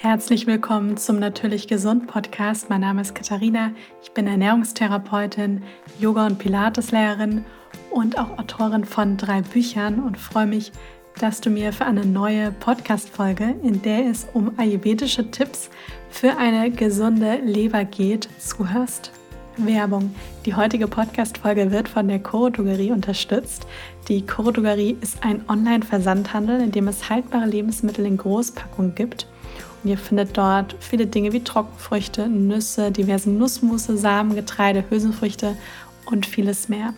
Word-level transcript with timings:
Herzlich 0.00 0.46
willkommen 0.46 0.96
zum 0.96 1.18
Natürlich 1.18 1.66
Gesund 1.66 2.06
Podcast. 2.06 2.70
Mein 2.70 2.82
Name 2.82 3.00
ist 3.00 3.16
Katharina. 3.16 3.72
Ich 4.00 4.12
bin 4.12 4.28
Ernährungstherapeutin, 4.28 5.64
Yoga- 5.98 6.26
und 6.26 6.38
Pilateslehrerin 6.38 7.44
und 7.90 8.16
auch 8.16 8.38
Autorin 8.38 8.84
von 8.84 9.16
drei 9.16 9.42
Büchern 9.42 9.98
und 9.98 10.16
freue 10.16 10.46
mich, 10.46 10.70
dass 11.18 11.40
du 11.40 11.50
mir 11.50 11.72
für 11.72 11.84
eine 11.84 12.06
neue 12.06 12.52
Podcast-Folge, 12.52 13.56
in 13.64 13.82
der 13.82 14.06
es 14.06 14.28
um 14.34 14.52
ayurvedische 14.56 15.32
Tipps 15.32 15.68
für 16.10 16.36
eine 16.36 16.70
gesunde 16.70 17.40
Leber 17.44 17.84
geht, 17.84 18.28
zuhörst. 18.38 19.10
Werbung. 19.56 20.14
Die 20.46 20.54
heutige 20.54 20.86
Podcast-Folge 20.86 21.72
wird 21.72 21.88
von 21.88 22.06
der 22.06 22.20
Coro 22.20 22.50
Drogerie 22.50 22.92
unterstützt. 22.92 23.66
Die 24.06 24.24
Coro 24.24 24.52
Drogerie 24.52 24.96
ist 25.00 25.24
ein 25.24 25.42
Online-Versandhandel, 25.48 26.60
in 26.60 26.70
dem 26.70 26.86
es 26.86 27.10
haltbare 27.10 27.46
Lebensmittel 27.46 28.06
in 28.06 28.16
Großpackungen 28.16 28.94
gibt 28.94 29.26
ihr 29.84 29.98
findet 29.98 30.36
dort 30.36 30.76
viele 30.80 31.06
Dinge 31.06 31.32
wie 31.32 31.42
Trockenfrüchte, 31.42 32.28
Nüsse, 32.28 32.90
diverse 32.90 33.30
Nussmusse, 33.30 33.96
Samen, 33.96 34.34
Getreide, 34.34 34.84
Hülsenfrüchte 34.88 35.56
und 36.06 36.26
vieles 36.26 36.68
mehr. 36.68 36.94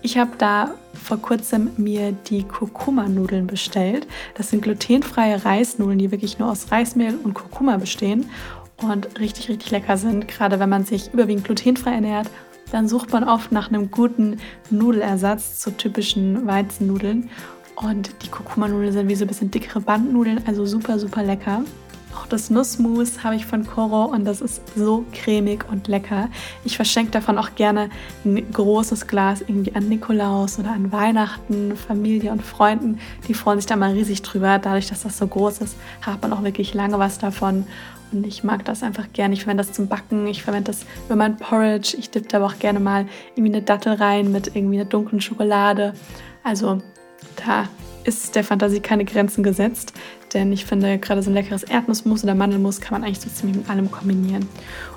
Ich 0.00 0.16
habe 0.16 0.30
da 0.38 0.74
vor 0.94 1.18
kurzem 1.18 1.70
mir 1.76 2.12
die 2.12 2.44
Kurkuma-Nudeln 2.44 3.46
bestellt. 3.46 4.06
Das 4.36 4.50
sind 4.50 4.62
glutenfreie 4.62 5.44
Reisnudeln, 5.44 5.98
die 5.98 6.12
wirklich 6.12 6.38
nur 6.38 6.50
aus 6.50 6.70
Reismehl 6.70 7.18
und 7.22 7.34
Kurkuma 7.34 7.78
bestehen 7.78 8.30
und 8.82 9.18
richtig, 9.18 9.48
richtig 9.48 9.70
lecker 9.72 9.96
sind. 9.96 10.28
Gerade 10.28 10.60
wenn 10.60 10.68
man 10.68 10.84
sich 10.84 11.12
überwiegend 11.12 11.44
glutenfrei 11.44 11.94
ernährt, 11.94 12.30
dann 12.70 12.88
sucht 12.88 13.12
man 13.12 13.24
oft 13.24 13.50
nach 13.50 13.70
einem 13.70 13.90
guten 13.90 14.38
Nudelersatz 14.70 15.58
zu 15.60 15.70
typischen 15.76 16.46
Weizennudeln. 16.46 17.30
Und 17.74 18.10
die 18.22 18.28
Kurkuma-Nudeln 18.28 18.92
sind 18.92 19.08
wie 19.08 19.14
so 19.14 19.24
ein 19.24 19.28
bisschen 19.28 19.50
dickere 19.50 19.80
Bandnudeln, 19.80 20.42
also 20.46 20.66
super, 20.66 20.98
super 20.98 21.22
lecker. 21.22 21.62
Auch 22.18 22.26
das 22.26 22.50
Nussmus 22.50 23.22
habe 23.22 23.36
ich 23.36 23.46
von 23.46 23.64
Coro 23.64 24.06
und 24.06 24.24
das 24.24 24.40
ist 24.40 24.60
so 24.76 25.04
cremig 25.12 25.64
und 25.70 25.86
lecker. 25.86 26.28
Ich 26.64 26.74
verschenke 26.74 27.12
davon 27.12 27.38
auch 27.38 27.54
gerne 27.54 27.90
ein 28.24 28.44
großes 28.52 29.06
Glas 29.06 29.40
irgendwie 29.42 29.74
an 29.76 29.88
Nikolaus 29.88 30.58
oder 30.58 30.72
an 30.72 30.90
Weihnachten, 30.90 31.76
Familie 31.76 32.32
und 32.32 32.42
Freunden. 32.42 32.98
Die 33.28 33.34
freuen 33.34 33.60
sich 33.60 33.66
da 33.66 33.76
mal 33.76 33.92
riesig 33.92 34.22
drüber. 34.22 34.58
Dadurch, 34.58 34.88
dass 34.88 35.04
das 35.04 35.16
so 35.16 35.28
groß 35.28 35.58
ist, 35.58 35.76
hat 36.02 36.20
man 36.22 36.32
auch 36.32 36.42
wirklich 36.42 36.74
lange 36.74 36.98
was 36.98 37.18
davon. 37.18 37.66
Und 38.10 38.26
ich 38.26 38.42
mag 38.42 38.64
das 38.64 38.82
einfach 38.82 39.12
gerne. 39.12 39.34
Ich 39.34 39.44
verwende 39.44 39.62
das 39.62 39.72
zum 39.72 39.86
Backen, 39.86 40.26
ich 40.26 40.42
verwende 40.42 40.72
das 40.72 40.84
für 41.06 41.14
mein 41.14 41.36
Porridge. 41.36 41.96
Ich 41.96 42.10
dippe 42.10 42.36
aber 42.36 42.46
auch 42.46 42.58
gerne 42.58 42.80
mal 42.80 43.06
irgendwie 43.36 43.54
eine 43.54 43.62
Dattel 43.62 43.92
rein 43.92 44.32
mit 44.32 44.56
irgendwie 44.56 44.80
einer 44.80 44.88
dunklen 44.88 45.20
Schokolade. 45.20 45.94
Also 46.42 46.82
da 47.36 47.68
ist 48.04 48.34
der 48.34 48.42
Fantasie 48.42 48.80
keine 48.80 49.04
Grenzen 49.04 49.42
gesetzt, 49.42 49.92
denn 50.34 50.52
ich 50.52 50.64
finde, 50.64 50.98
gerade 50.98 51.22
so 51.22 51.30
ein 51.30 51.34
leckeres 51.34 51.62
Erdnussmus 51.62 52.24
oder 52.24 52.34
Mandelmus 52.34 52.80
kann 52.80 52.92
man 52.92 53.04
eigentlich 53.04 53.20
so 53.20 53.30
ziemlich 53.30 53.58
mit 53.58 53.70
allem 53.70 53.90
kombinieren. 53.90 54.48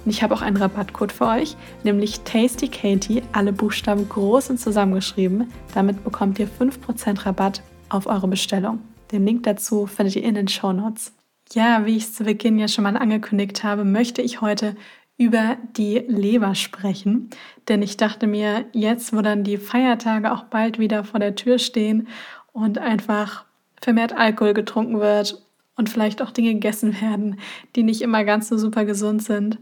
Und 0.04 0.12
ich 0.12 0.24
habe 0.24 0.34
auch 0.34 0.42
einen 0.42 0.58
Rabattcode 0.58 1.12
für 1.12 1.28
euch, 1.28 1.56
nämlich 1.84 2.22
Tasty 2.22 2.68
Katie, 2.68 3.24
alle 3.32 3.54
Buchstaben 3.54 4.08
groß 4.08 4.50
und 4.50 4.60
zusammengeschrieben. 4.60 5.52
Damit 5.74 6.04
bekommt 6.04 6.40
ihr 6.40 6.48
5% 6.48 7.26
Rabatt 7.26 7.64
auf 7.90 8.08
eure 8.08 8.28
Bestellung. 8.28 8.80
Den 9.12 9.26
Link 9.26 9.44
dazu 9.44 9.88
findet 9.88 10.16
ihr 10.16 10.24
in 10.24 10.36
den 10.36 10.48
Show 10.48 10.72
Notes. 10.72 11.14
Ja, 11.54 11.86
wie 11.86 11.98
ich 11.98 12.04
es 12.04 12.14
zu 12.14 12.24
Beginn 12.24 12.60
ja 12.60 12.68
schon 12.68 12.84
mal 12.86 12.96
angekündigt 12.96 13.64
habe, 13.64 13.84
möchte 13.84 14.22
ich 14.22 14.42
heute 14.42 14.76
über 15.18 15.58
die 15.78 16.04
Leber 16.08 16.56
sprechen. 16.56 17.30
Denn 17.68 17.82
ich 17.82 17.98
dachte 17.98 18.26
mir, 18.26 18.66
jetzt, 18.72 19.16
wo 19.16 19.22
dann 19.22 19.44
die 19.44 19.58
Feiertage 19.58 20.32
auch 20.32 20.46
bald 20.46 20.80
wieder 20.80 21.04
vor 21.04 21.20
der 21.20 21.36
Tür 21.36 21.60
stehen 21.60 22.08
und 22.54 22.78
einfach 22.78 23.46
vermehrt 23.82 24.14
Alkohol 24.14 24.54
getrunken 24.54 25.00
wird 25.00 25.42
und 25.76 25.90
vielleicht 25.90 26.22
auch 26.22 26.32
Dinge 26.32 26.54
gegessen 26.54 27.02
werden, 27.02 27.40
die 27.76 27.84
nicht 27.84 28.02
immer 28.02 28.24
ganz 28.24 28.50
so 28.50 28.58
super 28.58 28.86
gesund 28.86 29.24
sind, 29.24 29.58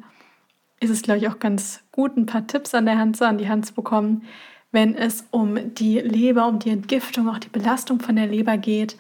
ist 0.80 0.90
es, 0.90 1.02
glaube 1.02 1.20
ich, 1.20 1.28
auch 1.28 1.40
ganz 1.40 1.82
gut, 1.92 2.18
ein 2.18 2.26
paar 2.26 2.48
Tipps 2.48 2.74
an 2.74 2.86
der 2.86 2.98
Hand 2.98 3.22
an 3.22 3.38
die 3.38 3.50
Hand 3.50 3.66
zu 3.66 3.74
bekommen, 3.74 4.24
wenn 4.72 4.96
es 4.96 5.26
um 5.32 5.74
die 5.74 6.00
Leber, 6.00 6.48
um 6.48 6.60
die 6.60 6.70
Entgiftung, 6.70 7.28
auch 7.28 7.40
die 7.40 7.50
Belastung 7.50 8.00
von 8.00 8.16
der 8.16 8.28
Leber 8.28 8.58
geht. 8.58 8.98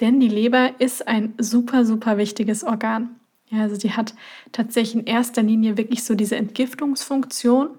Denn 0.00 0.20
die 0.20 0.28
Leber 0.28 0.78
ist 0.78 1.08
ein 1.08 1.34
super, 1.38 1.86
super 1.86 2.18
wichtiges 2.18 2.64
Organ. 2.64 3.16
Ja, 3.48 3.62
also 3.62 3.76
die 3.76 3.92
hat 3.92 4.14
tatsächlich 4.52 4.94
in 4.94 5.06
erster 5.06 5.42
Linie 5.42 5.76
wirklich 5.76 6.04
so 6.04 6.14
diese 6.14 6.36
Entgiftungsfunktion. 6.36 7.70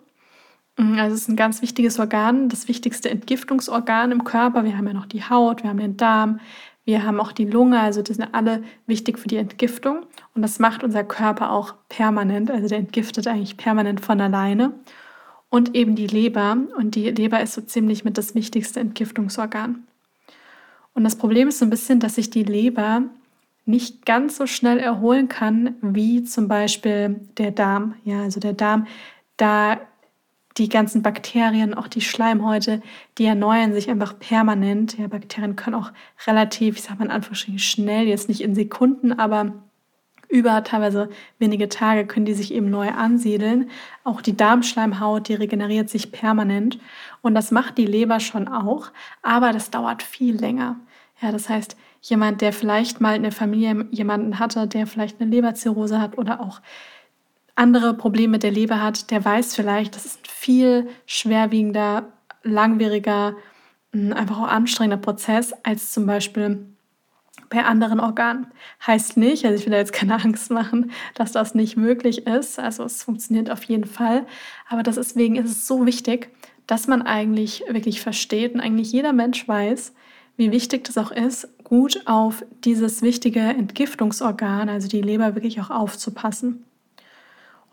Mhm, 0.77 0.97
also 0.99 1.15
es 1.15 1.21
ist 1.21 1.29
ein 1.29 1.35
ganz 1.35 1.61
wichtiges 1.61 1.99
Organ, 1.99 2.49
das 2.49 2.67
wichtigste 2.67 3.09
Entgiftungsorgan 3.09 4.11
im 4.11 4.23
Körper. 4.23 4.63
Wir 4.63 4.77
haben 4.77 4.87
ja 4.87 4.93
noch 4.93 5.05
die 5.05 5.23
Haut, 5.23 5.63
wir 5.63 5.69
haben 5.69 5.79
den 5.79 5.97
Darm, 5.97 6.39
wir 6.87 7.03
haben 7.03 7.19
auch 7.19 7.33
die 7.33 7.43
Lunge, 7.43 7.81
also 7.81 8.01
das 8.01 8.15
sind 8.15 8.33
alle 8.33 8.63
wichtig 8.85 9.19
für 9.19 9.27
die 9.27 9.35
Entgiftung. 9.35 10.05
Und 10.33 10.41
das 10.41 10.57
macht 10.57 10.85
unser 10.85 11.03
Körper 11.03 11.51
auch 11.51 11.73
permanent, 11.89 12.49
also 12.49 12.69
der 12.69 12.77
entgiftet 12.77 13.27
eigentlich 13.27 13.57
permanent 13.57 13.99
von 13.99 14.21
alleine. 14.21 14.71
Und 15.49 15.75
eben 15.75 15.97
die 15.97 16.07
Leber. 16.07 16.55
Und 16.77 16.95
die 16.95 17.09
Leber 17.11 17.41
ist 17.41 17.55
so 17.55 17.61
ziemlich 17.61 18.05
mit 18.05 18.17
das 18.17 18.35
wichtigste 18.35 18.79
Entgiftungsorgan. 18.79 19.85
Und 20.93 21.03
das 21.03 21.17
Problem 21.17 21.49
ist 21.49 21.59
so 21.59 21.65
ein 21.65 21.69
bisschen, 21.69 21.99
dass 21.99 22.15
sich 22.15 22.29
die 22.29 22.43
Leber 22.43 23.03
nicht 23.65 24.05
ganz 24.05 24.37
so 24.37 24.47
schnell 24.47 24.77
erholen 24.77 25.27
kann 25.27 25.75
wie 25.81 26.23
zum 26.23 26.47
Beispiel 26.47 27.19
der 27.37 27.51
Darm. 27.51 27.95
Ja, 28.05 28.21
also 28.21 28.39
der 28.39 28.53
Darm, 28.53 28.87
da 29.35 29.81
die 30.57 30.69
ganzen 30.69 31.01
Bakterien, 31.01 31.73
auch 31.73 31.87
die 31.87 32.01
Schleimhäute, 32.01 32.81
die 33.17 33.25
erneuern 33.25 33.73
sich 33.73 33.89
einfach 33.89 34.17
permanent. 34.17 34.97
Ja, 34.97 35.07
Bakterien 35.07 35.55
können 35.55 35.75
auch 35.75 35.91
relativ, 36.25 36.77
ich 36.77 36.83
sage 36.83 36.99
mal 36.99 37.05
in 37.05 37.11
Anführungsstrichen, 37.11 37.59
schnell, 37.59 38.07
jetzt 38.07 38.29
nicht 38.29 38.41
in 38.41 38.55
Sekunden, 38.55 39.13
aber 39.13 39.53
über 40.29 40.63
teilweise 40.63 41.09
wenige 41.39 41.69
Tage 41.69 42.05
können 42.05 42.25
die 42.25 42.33
sich 42.33 42.53
eben 42.53 42.69
neu 42.69 42.89
ansiedeln. 42.89 43.69
Auch 44.03 44.21
die 44.21 44.35
Darmschleimhaut, 44.35 45.29
die 45.29 45.35
regeneriert 45.35 45.89
sich 45.89 46.11
permanent. 46.11 46.79
Und 47.21 47.33
das 47.33 47.51
macht 47.51 47.77
die 47.77 47.85
Leber 47.85 48.19
schon 48.19 48.47
auch, 48.47 48.91
aber 49.21 49.53
das 49.53 49.71
dauert 49.71 50.03
viel 50.03 50.35
länger. 50.35 50.77
Ja, 51.21 51.31
das 51.31 51.49
heißt, 51.49 51.77
jemand, 52.01 52.41
der 52.41 52.53
vielleicht 52.53 53.01
mal 53.01 53.15
in 53.15 53.23
der 53.23 53.31
Familie 53.31 53.87
jemanden 53.91 54.37
hatte, 54.39 54.67
der 54.67 54.85
vielleicht 54.85 55.19
eine 55.21 55.29
Leberzirrhose 55.29 56.01
hat 56.01 56.17
oder 56.17 56.41
auch 56.41 56.61
andere 57.57 57.93
Probleme 57.95 58.33
mit 58.33 58.43
der 58.43 58.51
Leber 58.51 58.81
hat, 58.81 59.11
der 59.11 59.23
weiß 59.23 59.55
vielleicht, 59.55 59.95
das 59.95 60.05
ist 60.05 60.19
ein 60.19 60.29
viel 60.29 60.89
schwerwiegender, 61.05 62.11
langwieriger, 62.43 63.35
hm, 63.93 64.13
einfach 64.13 64.39
auch 64.39 64.47
anstrengender 64.47 64.97
Prozess 64.97 65.53
als 65.63 65.91
zum 65.91 66.05
Beispiel 66.05 66.67
bei 67.49 67.63
anderen 67.63 67.99
Organen. 67.99 68.47
Heißt 68.85 69.17
nicht, 69.17 69.45
also 69.45 69.57
ich 69.57 69.65
will 69.65 69.71
da 69.71 69.77
jetzt 69.77 69.93
keine 69.93 70.15
Angst 70.23 70.51
machen, 70.51 70.91
dass 71.15 71.31
das 71.31 71.55
nicht 71.55 71.77
möglich 71.77 72.27
ist. 72.27 72.59
Also 72.59 72.83
es 72.83 73.03
funktioniert 73.03 73.49
auf 73.49 73.63
jeden 73.63 73.85
Fall. 73.85 74.25
Aber 74.69 74.83
deswegen 74.83 75.35
ist 75.35 75.49
es 75.49 75.67
so 75.67 75.85
wichtig, 75.85 76.29
dass 76.67 76.87
man 76.87 77.01
eigentlich 77.01 77.63
wirklich 77.69 78.01
versteht 78.01 78.53
und 78.53 78.59
eigentlich 78.59 78.91
jeder 78.91 79.13
Mensch 79.13 79.47
weiß, 79.47 79.93
wie 80.35 80.51
wichtig 80.51 80.83
das 80.83 80.97
auch 80.97 81.11
ist, 81.11 81.47
gut 81.63 82.03
auf 82.05 82.45
dieses 82.63 83.01
wichtige 83.01 83.39
Entgiftungsorgan, 83.39 84.69
also 84.69 84.87
die 84.87 85.01
Leber, 85.01 85.33
wirklich 85.33 85.59
auch 85.61 85.71
aufzupassen. 85.71 86.63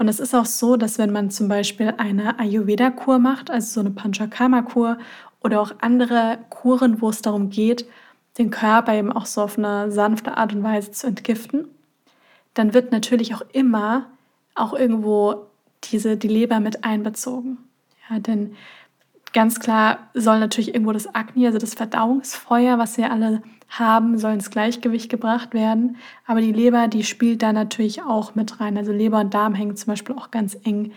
Und 0.04 0.10
es 0.10 0.20
ist 0.20 0.34
auch 0.34 0.44
so, 0.44 0.76
dass 0.76 0.98
wenn 0.98 1.12
man 1.12 1.30
zum 1.30 1.48
Beispiel 1.48 1.94
eine 1.96 2.38
Ayurveda-Kur 2.38 3.18
macht, 3.18 3.50
also 3.50 3.72
so 3.72 3.80
eine 3.80 3.88
Panchakarma-Kur 3.88 4.98
oder 5.40 5.62
auch 5.62 5.72
andere 5.80 6.40
Kuren, 6.50 7.00
wo 7.00 7.08
es 7.08 7.22
darum 7.22 7.48
geht, 7.48 7.86
den 8.36 8.50
Körper 8.50 8.92
eben 8.92 9.10
auch 9.10 9.24
so 9.24 9.40
auf 9.40 9.56
eine 9.56 9.90
sanfte 9.90 10.36
Art 10.36 10.52
und 10.52 10.62
Weise 10.62 10.90
zu 10.90 11.06
entgiften, 11.06 11.68
dann 12.52 12.74
wird 12.74 12.92
natürlich 12.92 13.34
auch 13.34 13.40
immer 13.54 14.04
auch 14.54 14.74
irgendwo 14.74 15.46
diese, 15.84 16.18
die 16.18 16.28
Leber 16.28 16.60
mit 16.60 16.84
einbezogen. 16.84 17.56
Ja, 18.10 18.18
denn 18.18 18.56
ganz 19.32 19.58
klar 19.58 20.10
soll 20.12 20.38
natürlich 20.38 20.74
irgendwo 20.74 20.92
das 20.92 21.14
Agni, 21.14 21.46
also 21.46 21.56
das 21.56 21.72
Verdauungsfeuer, 21.72 22.76
was 22.76 22.98
wir 22.98 23.10
alle 23.10 23.42
haben, 23.78 24.18
soll 24.18 24.34
ins 24.34 24.50
Gleichgewicht 24.50 25.10
gebracht 25.10 25.54
werden. 25.54 25.96
Aber 26.26 26.40
die 26.40 26.52
Leber, 26.52 26.88
die 26.88 27.04
spielt 27.04 27.42
da 27.42 27.52
natürlich 27.52 28.02
auch 28.02 28.34
mit 28.34 28.60
rein. 28.60 28.76
Also 28.76 28.92
Leber 28.92 29.20
und 29.20 29.34
Darm 29.34 29.54
hängen 29.54 29.76
zum 29.76 29.92
Beispiel 29.92 30.14
auch 30.16 30.30
ganz 30.30 30.56
eng 30.64 30.92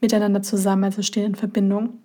miteinander 0.00 0.42
zusammen, 0.42 0.84
also 0.84 1.02
stehen 1.02 1.26
in 1.26 1.34
Verbindung. 1.34 1.98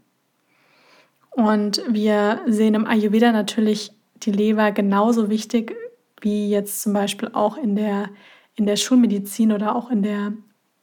Und 1.31 1.81
wir 1.89 2.41
sehen 2.47 2.75
im 2.75 2.87
Ayurveda 2.87 3.31
natürlich 3.31 3.91
die 4.23 4.31
Leber 4.31 4.71
genauso 4.71 5.29
wichtig 5.29 5.75
wie 6.21 6.49
jetzt 6.49 6.81
zum 6.81 6.93
Beispiel 6.93 7.29
auch 7.33 7.57
in 7.57 7.75
der, 7.75 8.09
in 8.55 8.65
der 8.65 8.77
Schulmedizin 8.77 9.51
oder 9.51 9.75
auch 9.75 9.91
in 9.91 10.01
der 10.01 10.33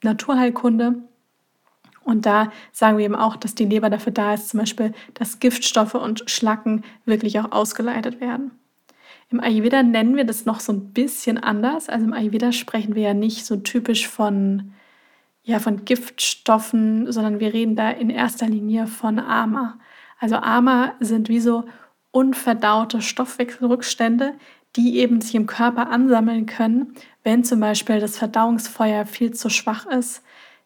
Naturheilkunde. 0.02 0.96
Und 2.04 2.26
da 2.26 2.52
sagen 2.72 2.98
wir 2.98 3.04
eben 3.04 3.14
auch, 3.14 3.36
dass 3.36 3.54
die 3.54 3.64
Leber 3.64 3.88
dafür 3.88 4.12
da 4.12 4.34
ist, 4.34 4.50
zum 4.50 4.60
Beispiel, 4.60 4.92
dass 5.14 5.40
Giftstoffe 5.40 5.94
und 5.94 6.24
Schlacken 6.26 6.84
wirklich 7.06 7.38
auch 7.40 7.52
ausgeleitet 7.52 8.20
werden. 8.20 8.50
Im 9.32 9.40
Ayurveda 9.40 9.82
nennen 9.82 10.16
wir 10.16 10.24
das 10.24 10.44
noch 10.44 10.60
so 10.60 10.72
ein 10.72 10.92
bisschen 10.92 11.38
anders. 11.38 11.88
Also 11.88 12.04
im 12.04 12.12
Ayurveda 12.12 12.52
sprechen 12.52 12.94
wir 12.94 13.02
ja 13.02 13.14
nicht 13.14 13.46
so 13.46 13.56
typisch 13.56 14.06
von, 14.06 14.74
ja, 15.42 15.58
von 15.58 15.84
Giftstoffen, 15.84 17.10
sondern 17.10 17.40
wir 17.40 17.54
reden 17.54 17.74
da 17.74 17.90
in 17.90 18.10
erster 18.10 18.46
Linie 18.46 18.86
von 18.86 19.18
Ama. 19.18 19.78
Also 20.18 20.36
Ama 20.36 20.94
sind 21.00 21.28
wie 21.28 21.40
so 21.40 21.64
unverdaute 22.10 23.00
Stoffwechselrückstände, 23.00 24.34
die 24.76 24.98
eben 24.98 25.20
sich 25.20 25.34
im 25.34 25.46
Körper 25.46 25.90
ansammeln 25.90 26.46
können, 26.46 26.94
wenn 27.24 27.42
zum 27.42 27.60
Beispiel 27.60 28.00
das 28.00 28.18
Verdauungsfeuer 28.18 29.06
viel 29.06 29.32
zu 29.32 29.48
schwach 29.48 29.86
ist. 29.86 30.22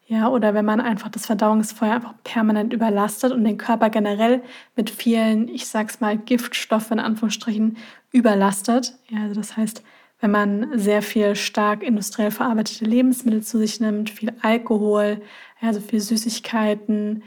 Ja, 0.09 0.29
oder 0.29 0.55
wenn 0.55 0.65
man 0.65 0.81
einfach 0.81 1.09
das 1.09 1.27
Verdauungsfeuer 1.27 1.95
einfach 1.95 2.15
permanent 2.23 2.73
überlastet 2.73 3.33
und 3.33 3.43
den 3.43 3.59
Körper 3.59 3.91
generell 3.91 4.41
mit 4.77 4.89
vielen, 4.89 5.49
ich 5.49 5.67
sag's 5.67 6.01
mal, 6.01 6.17
Giftstoffen 6.17 6.99
in 6.99 7.05
Anführungsstrichen 7.05 7.77
überlastet. 8.13 8.95
Ja, 9.09 9.23
also 9.23 9.35
das 9.35 9.57
heißt, 9.57 9.83
wenn 10.21 10.31
man 10.31 10.79
sehr 10.79 11.03
viel 11.03 11.35
stark 11.35 11.83
industriell 11.83 12.31
verarbeitete 12.31 12.85
Lebensmittel 12.85 13.43
zu 13.43 13.59
sich 13.59 13.81
nimmt, 13.81 14.09
viel 14.09 14.33
Alkohol, 14.43 15.21
also 15.61 15.81
viel 15.81 16.01
Süßigkeiten, 16.01 17.25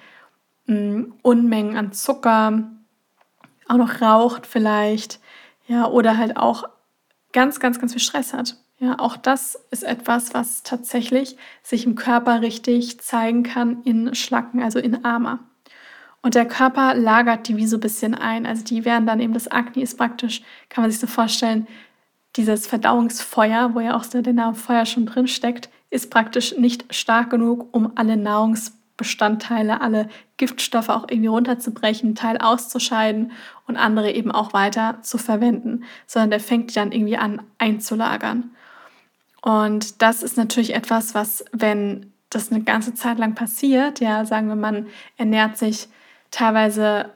mm, 0.67 1.03
Unmengen 1.21 1.75
an 1.75 1.91
Zucker, 1.91 2.71
auch 3.67 3.77
noch 3.77 4.01
raucht 4.01 4.47
vielleicht, 4.47 5.19
ja, 5.67 5.85
oder 5.85 6.17
halt 6.17 6.37
auch 6.37 6.63
ganz, 7.33 7.59
ganz, 7.59 7.79
ganz 7.79 7.91
viel 7.91 8.01
Stress 8.01 8.33
hat. 8.33 8.55
Ja, 8.81 8.97
auch 8.97 9.17
das 9.17 9.55
ist 9.71 9.83
etwas, 9.83 10.33
was 10.33 10.63
tatsächlich 10.63 11.35
sich 11.63 11.85
im 11.85 11.95
Körper 11.95 12.41
richtig 12.41 13.01
zeigen 13.01 13.43
kann 13.43 13.83
in 13.83 14.15
Schlacken, 14.15 14.63
also 14.63 14.79
in 14.79 15.03
Armer. 15.03 15.39
Und 16.21 16.35
der 16.35 16.45
Körper 16.45 16.95
lagert 16.95 17.49
die 17.49 17.57
wie 17.57 17.67
so 17.67 17.75
ein 17.77 17.81
bisschen 17.81 18.15
ein. 18.15 18.45
Also 18.45 18.63
die 18.63 18.85
werden 18.85 19.05
dann 19.05 19.19
eben, 19.19 19.33
das 19.33 19.49
Akne 19.49 19.83
ist 19.83 19.97
praktisch, 19.97 20.41
kann 20.69 20.83
man 20.83 20.91
sich 20.91 20.99
so 20.99 21.07
vorstellen, 21.07 21.67
dieses 22.37 22.67
Verdauungsfeuer, 22.67 23.73
wo 23.73 23.81
ja 23.81 23.97
auch 23.97 24.05
der 24.05 24.33
Name 24.33 24.55
Feuer 24.55 24.85
schon 24.85 25.05
drin 25.05 25.27
steckt, 25.27 25.69
ist 25.89 26.09
praktisch 26.09 26.55
nicht 26.57 26.93
stark 26.93 27.31
genug, 27.31 27.67
um 27.73 27.91
alle 27.95 28.15
Nahrungsbestandteile, 28.15 29.81
alle 29.81 30.07
Giftstoffe 30.37 30.89
auch 30.89 31.07
irgendwie 31.09 31.27
runterzubrechen, 31.27 32.15
Teil 32.15 32.37
auszuscheiden 32.37 33.31
und 33.67 33.75
andere 33.75 34.11
eben 34.11 34.31
auch 34.31 34.53
weiter 34.53 35.01
zu 35.01 35.17
verwenden, 35.17 35.83
sondern 36.05 36.29
der 36.29 36.39
fängt 36.39 36.75
dann 36.77 36.93
irgendwie 36.93 37.17
an 37.17 37.41
einzulagern. 37.57 38.51
Und 39.41 40.01
das 40.01 40.24
ist 40.24 40.38
natürlich 40.38 40.75
etwas, 40.75 41.15
was, 41.15 41.45
wenn 41.51 42.13
das 42.30 42.51
eine 42.51 42.63
ganze 42.63 42.94
Zeit 42.94 43.18
lang 43.18 43.36
passiert, 43.36 44.00
ja, 44.00 44.25
sagen 44.25 44.47
wir, 44.47 44.56
man 44.56 44.88
ernährt 45.18 45.57
sich 45.57 45.88
teilweise 46.31 47.09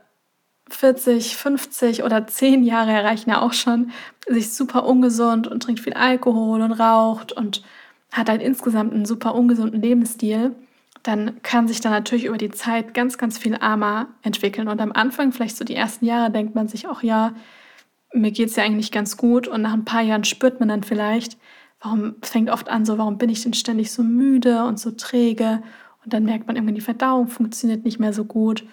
40, 0.69 1.35
50 1.37 2.03
oder 2.03 2.25
10 2.25 2.63
Jahre 2.63 2.91
erreichen 2.91 3.29
ja 3.29 3.41
auch 3.41 3.53
schon, 3.53 3.91
sich 4.27 4.53
super 4.53 4.85
ungesund 4.85 5.47
und 5.47 5.61
trinkt 5.61 5.81
viel 5.81 5.93
Alkohol 5.93 6.61
und 6.61 6.71
raucht 6.71 7.31
und 7.31 7.63
hat 8.11 8.29
halt 8.29 8.41
insgesamt 8.41 8.93
einen 8.93 9.05
super 9.05 9.35
ungesunden 9.35 9.81
Lebensstil, 9.81 10.55
dann 11.03 11.41
kann 11.43 11.67
sich 11.67 11.81
da 11.81 11.89
natürlich 11.89 12.25
über 12.25 12.37
die 12.37 12.51
Zeit 12.51 12.93
ganz, 12.93 13.17
ganz 13.17 13.37
viel 13.37 13.55
armer 13.55 14.07
entwickeln. 14.21 14.69
Und 14.69 14.79
am 14.79 14.93
Anfang, 14.93 15.31
vielleicht 15.31 15.57
so 15.57 15.65
die 15.65 15.75
ersten 15.75 16.05
Jahre, 16.05 16.31
denkt 16.31 16.55
man 16.55 16.67
sich 16.67 16.87
auch, 16.87 17.03
ja, 17.03 17.33
mir 18.13 18.31
geht 18.31 18.49
es 18.49 18.55
ja 18.55 18.63
eigentlich 18.63 18.91
ganz 18.91 19.17
gut. 19.17 19.47
Und 19.47 19.63
nach 19.63 19.73
ein 19.73 19.83
paar 19.83 20.01
Jahren 20.01 20.23
spürt 20.23 20.59
man 20.59 20.69
dann 20.69 20.83
vielleicht, 20.83 21.37
warum 21.83 22.15
fängt 22.21 22.49
oft 22.49 22.69
an 22.69 22.85
so, 22.85 22.97
warum 22.97 23.17
bin 23.17 23.29
ich 23.29 23.43
denn 23.43 23.53
ständig 23.53 23.91
so 23.91 24.03
müde 24.03 24.63
und 24.63 24.79
so 24.79 24.91
träge? 24.91 25.61
Und 26.03 26.13
dann 26.13 26.23
merkt 26.23 26.47
man 26.47 26.55
irgendwie, 26.55 26.75
die 26.75 26.81
Verdauung 26.81 27.27
funktioniert 27.27 27.83
nicht 27.83 27.99
mehr 27.99 28.13
so 28.13 28.25
gut. 28.25 28.63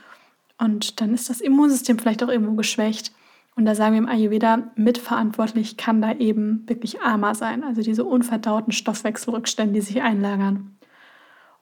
Und 0.58 1.00
dann 1.00 1.12
ist 1.12 1.28
das 1.28 1.40
Immunsystem 1.40 1.98
vielleicht 1.98 2.22
auch 2.22 2.28
irgendwo 2.28 2.54
geschwächt. 2.54 3.12
Und 3.56 3.64
da 3.64 3.74
sagen 3.74 3.92
wir 3.94 3.98
im 3.98 4.08
Ayurveda, 4.08 4.70
mitverantwortlich 4.76 5.76
kann 5.76 6.00
da 6.00 6.12
eben 6.12 6.64
wirklich 6.68 7.02
Ama 7.02 7.34
sein, 7.34 7.64
also 7.64 7.82
diese 7.82 8.04
unverdauten 8.04 8.72
Stoffwechselrückstände, 8.72 9.74
die 9.74 9.80
sich 9.80 10.02
einlagern. 10.02 10.76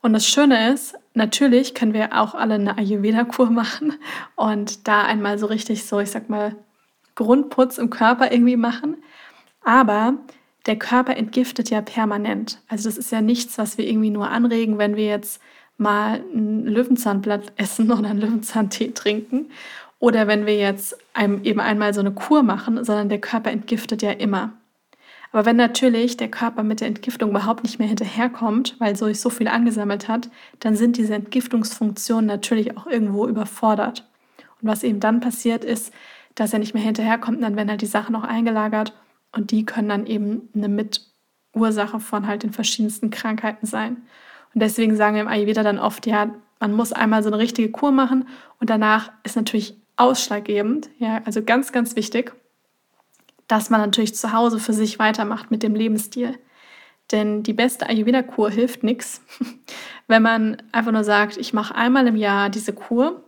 Und 0.01 0.13
das 0.13 0.27
Schöne 0.27 0.71
ist, 0.71 0.95
natürlich 1.13 1.73
können 1.73 1.93
wir 1.93 2.19
auch 2.21 2.35
alle 2.35 2.55
eine 2.55 2.77
Ayurveda-Kur 2.77 3.49
machen 3.49 3.93
und 4.35 4.87
da 4.87 5.01
einmal 5.01 5.39
so 5.39 5.47
richtig 5.47 5.85
so, 5.85 5.99
ich 5.99 6.11
sag 6.11 6.29
mal, 6.29 6.55
Grundputz 7.15 7.79
im 7.79 7.89
Körper 7.89 8.31
irgendwie 8.31 8.55
machen. 8.55 8.97
Aber 9.61 10.19
der 10.69 10.77
Körper 10.77 11.17
entgiftet 11.17 11.71
ja 11.71 11.81
permanent. 11.81 12.61
Also 12.67 12.87
das 12.87 12.97
ist 12.99 13.11
ja 13.11 13.21
nichts, 13.21 13.57
was 13.57 13.79
wir 13.79 13.87
irgendwie 13.87 14.11
nur 14.11 14.29
anregen, 14.29 14.77
wenn 14.77 14.95
wir 14.95 15.05
jetzt 15.07 15.41
mal 15.77 16.23
ein 16.31 16.63
Löwenzahnblatt 16.63 17.53
essen 17.55 17.91
oder 17.91 18.07
einen 18.07 18.21
Löwenzahntee 18.21 18.91
trinken 18.91 19.49
oder 19.97 20.27
wenn 20.27 20.45
wir 20.45 20.55
jetzt 20.55 20.95
einem 21.15 21.43
eben 21.43 21.59
einmal 21.59 21.95
so 21.95 22.01
eine 22.01 22.11
Kur 22.11 22.43
machen, 22.43 22.83
sondern 22.85 23.09
der 23.09 23.19
Körper 23.19 23.49
entgiftet 23.49 24.03
ja 24.03 24.11
immer. 24.11 24.53
Aber 25.31 25.45
wenn 25.45 25.55
natürlich 25.55 26.17
der 26.17 26.29
Körper 26.29 26.61
mit 26.61 26.81
der 26.81 26.87
Entgiftung 26.87 27.31
überhaupt 27.31 27.63
nicht 27.63 27.79
mehr 27.79 27.87
hinterherkommt, 27.87 28.75
weil 28.77 28.95
so 28.95 29.11
so 29.13 29.31
viel 29.31 29.47
angesammelt 29.47 30.07
hat, 30.07 30.29
dann 30.59 30.75
sind 30.75 30.97
diese 30.97 31.15
Entgiftungsfunktionen 31.15 32.27
natürlich 32.27 32.77
auch 32.77 32.85
irgendwo 32.85 33.27
überfordert. 33.27 34.07
Und 34.61 34.69
was 34.69 34.83
eben 34.83 34.99
dann 34.99 35.19
passiert 35.19 35.65
ist, 35.65 35.91
dass 36.35 36.53
er 36.53 36.59
nicht 36.59 36.75
mehr 36.75 36.83
hinterherkommt, 36.83 37.41
dann 37.41 37.55
werden 37.55 37.69
halt 37.69 37.81
die 37.81 37.87
Sachen 37.87 38.15
auch 38.15 38.23
eingelagert 38.23 38.93
und 39.31 39.51
die 39.51 39.65
können 39.65 39.89
dann 39.89 40.05
eben 40.05 40.49
eine 40.55 40.67
Mitursache 40.67 41.99
von 41.99 42.27
halt 42.27 42.43
den 42.43 42.53
verschiedensten 42.53 43.09
Krankheiten 43.09 43.65
sein. 43.65 43.97
Und 44.53 44.61
deswegen 44.61 44.95
sagen 44.95 45.15
wir 45.15 45.21
im 45.21 45.27
Ayurveda 45.27 45.63
dann 45.63 45.79
oft, 45.79 46.07
ja, 46.07 46.33
man 46.59 46.73
muss 46.73 46.91
einmal 46.91 47.23
so 47.23 47.29
eine 47.29 47.37
richtige 47.37 47.71
Kur 47.71 47.91
machen 47.91 48.27
und 48.59 48.69
danach 48.69 49.11
ist 49.23 49.35
natürlich 49.35 49.77
ausschlaggebend, 49.95 50.89
ja, 50.97 51.21
also 51.25 51.43
ganz, 51.43 51.71
ganz 51.71 51.95
wichtig, 51.95 52.33
dass 53.47 53.69
man 53.69 53.81
natürlich 53.81 54.15
zu 54.15 54.33
Hause 54.33 54.59
für 54.59 54.73
sich 54.73 54.99
weitermacht 54.99 55.51
mit 55.51 55.63
dem 55.63 55.75
Lebensstil. 55.75 56.37
Denn 57.11 57.41
die 57.41 57.53
beste 57.53 57.89
Ayurveda-Kur 57.89 58.51
hilft 58.51 58.83
nichts, 58.83 59.21
wenn 60.07 60.21
man 60.21 60.61
einfach 60.71 60.91
nur 60.91 61.03
sagt, 61.03 61.37
ich 61.37 61.53
mache 61.53 61.75
einmal 61.75 62.07
im 62.07 62.15
Jahr 62.15 62.49
diese 62.49 62.73
Kur 62.73 63.23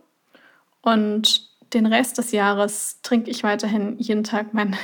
und 0.80 1.50
den 1.74 1.86
Rest 1.86 2.18
des 2.18 2.32
Jahres 2.32 3.00
trinke 3.02 3.30
ich 3.30 3.42
weiterhin 3.42 3.98
jeden 3.98 4.24
Tag 4.24 4.54
mein 4.54 4.76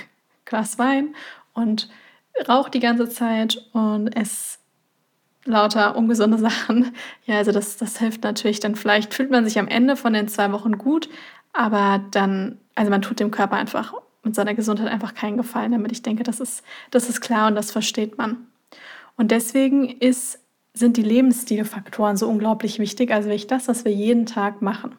Glas 0.49 0.79
Wein 0.79 1.15
und 1.55 1.89
rauche 2.49 2.71
die 2.71 2.81
ganze 2.81 3.09
Zeit 3.09 3.65
und 3.73 4.09
esse 4.17 4.59
lauter 5.45 5.97
ungesunde 5.97 6.39
Sachen. 6.39 6.95
Ja, 7.25 7.37
also 7.37 7.53
das, 7.53 7.77
das 7.77 7.99
hilft 7.99 8.25
natürlich 8.25 8.61
dann. 8.61 8.77
Vielleicht 8.77 9.15
fühlt 9.15 9.31
man 9.31 9.45
sich 9.45 9.59
am 9.59 9.69
Ende 9.69 9.97
von 9.97 10.13
den 10.13 10.29
zwei 10.29 10.53
Wochen 10.53 10.79
gut, 10.79 11.09
aber 11.53 12.05
dann, 12.11 12.59
also 12.75 12.91
man 12.91 13.03
tut 13.03 13.21
dem 13.21 13.31
Körper 13.31 13.57
einfach 13.57 13.95
mit 14.23 14.35
seiner 14.35 14.55
Gesundheit 14.55 14.89
einfach 14.89 15.15
keinen 15.15 15.37
Gefallen 15.37 15.73
damit. 15.73 15.93
Ich 15.93 16.03
denke, 16.03 16.23
das 16.23 16.41
ist, 16.41 16.63
das 16.91 17.09
ist 17.09 17.21
klar 17.21 17.49
und 17.49 17.55
das 17.55 17.71
versteht 17.71 18.19
man. 18.19 18.47
Und 19.17 19.31
deswegen 19.31 19.89
ist, 19.89 20.41
sind 20.75 20.97
die 20.97 21.03
Lebensstilfaktoren 21.03 22.17
so 22.17 22.29
unglaublich 22.29 22.79
wichtig, 22.79 23.11
also 23.11 23.29
wirklich 23.29 23.47
das, 23.47 23.69
was 23.69 23.85
wir 23.85 23.93
jeden 23.93 24.27
Tag 24.27 24.63
machen. 24.63 24.95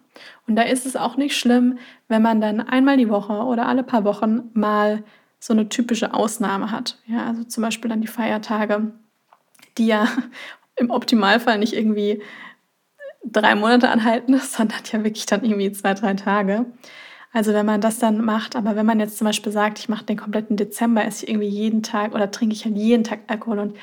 Und 0.48 0.56
da 0.56 0.63
ist 0.63 0.86
es 0.86 0.96
auch 0.96 1.16
nicht 1.16 1.38
schlimm, 1.38 1.78
wenn 2.07 2.22
man 2.22 2.42
dann 2.42 2.60
einmal 2.60 2.98
die 2.98 3.10
Woche 3.10 3.34
oder 3.34 3.68
alle 3.68 3.84
paar 3.84 4.04
Wochen 4.04 4.50
mal 4.54 5.04
so 5.39 5.53
eine 5.53 5.69
typische 5.69 6.13
Ausnahme 6.13 6.71
hat. 6.71 6.97
Ja, 7.07 7.27
also 7.27 7.44
zum 7.44 7.63
Beispiel 7.63 7.89
dann 7.89 8.01
die 8.01 8.07
Feiertage, 8.07 8.91
die 9.77 9.88
ja 9.88 10.07
im 10.75 10.89
Optimalfall 10.89 11.58
nicht 11.58 11.74
irgendwie 11.74 12.22
drei 13.24 13.55
Monate 13.55 13.89
anhalten, 13.89 14.38
sondern 14.39 14.79
ja 14.91 15.03
wirklich 15.03 15.25
dann 15.25 15.43
irgendwie 15.43 15.72
zwei, 15.72 15.93
drei 15.93 16.13
Tage. 16.13 16.65
Also 17.31 17.53
wenn 17.53 17.65
man 17.65 17.79
das 17.79 18.00
dann 18.00 18.24
macht, 18.25 18.55
aber 18.55 18.75
wenn 18.75 18.88
man 18.88 19.00
jetzt 19.00 19.17
zum 19.17 19.25
Beispiel 19.25 19.51
sagt, 19.51 19.77
ich 19.77 19.88
mache 19.88 20.03
den 20.03 20.17
kompletten 20.17 20.58
Dezember, 20.58 21.05
esse 21.05 21.25
ich 21.25 21.29
irgendwie 21.29 21.48
jeden 21.48 21.84
Tag 21.84 22.15
oder 22.15 22.31
trinke 22.31 22.55
ich 22.55 22.65
halt 22.65 22.75
jeden 22.75 23.03
Tag 23.03 23.19
Alkohol 23.27 23.60
und 23.60 23.77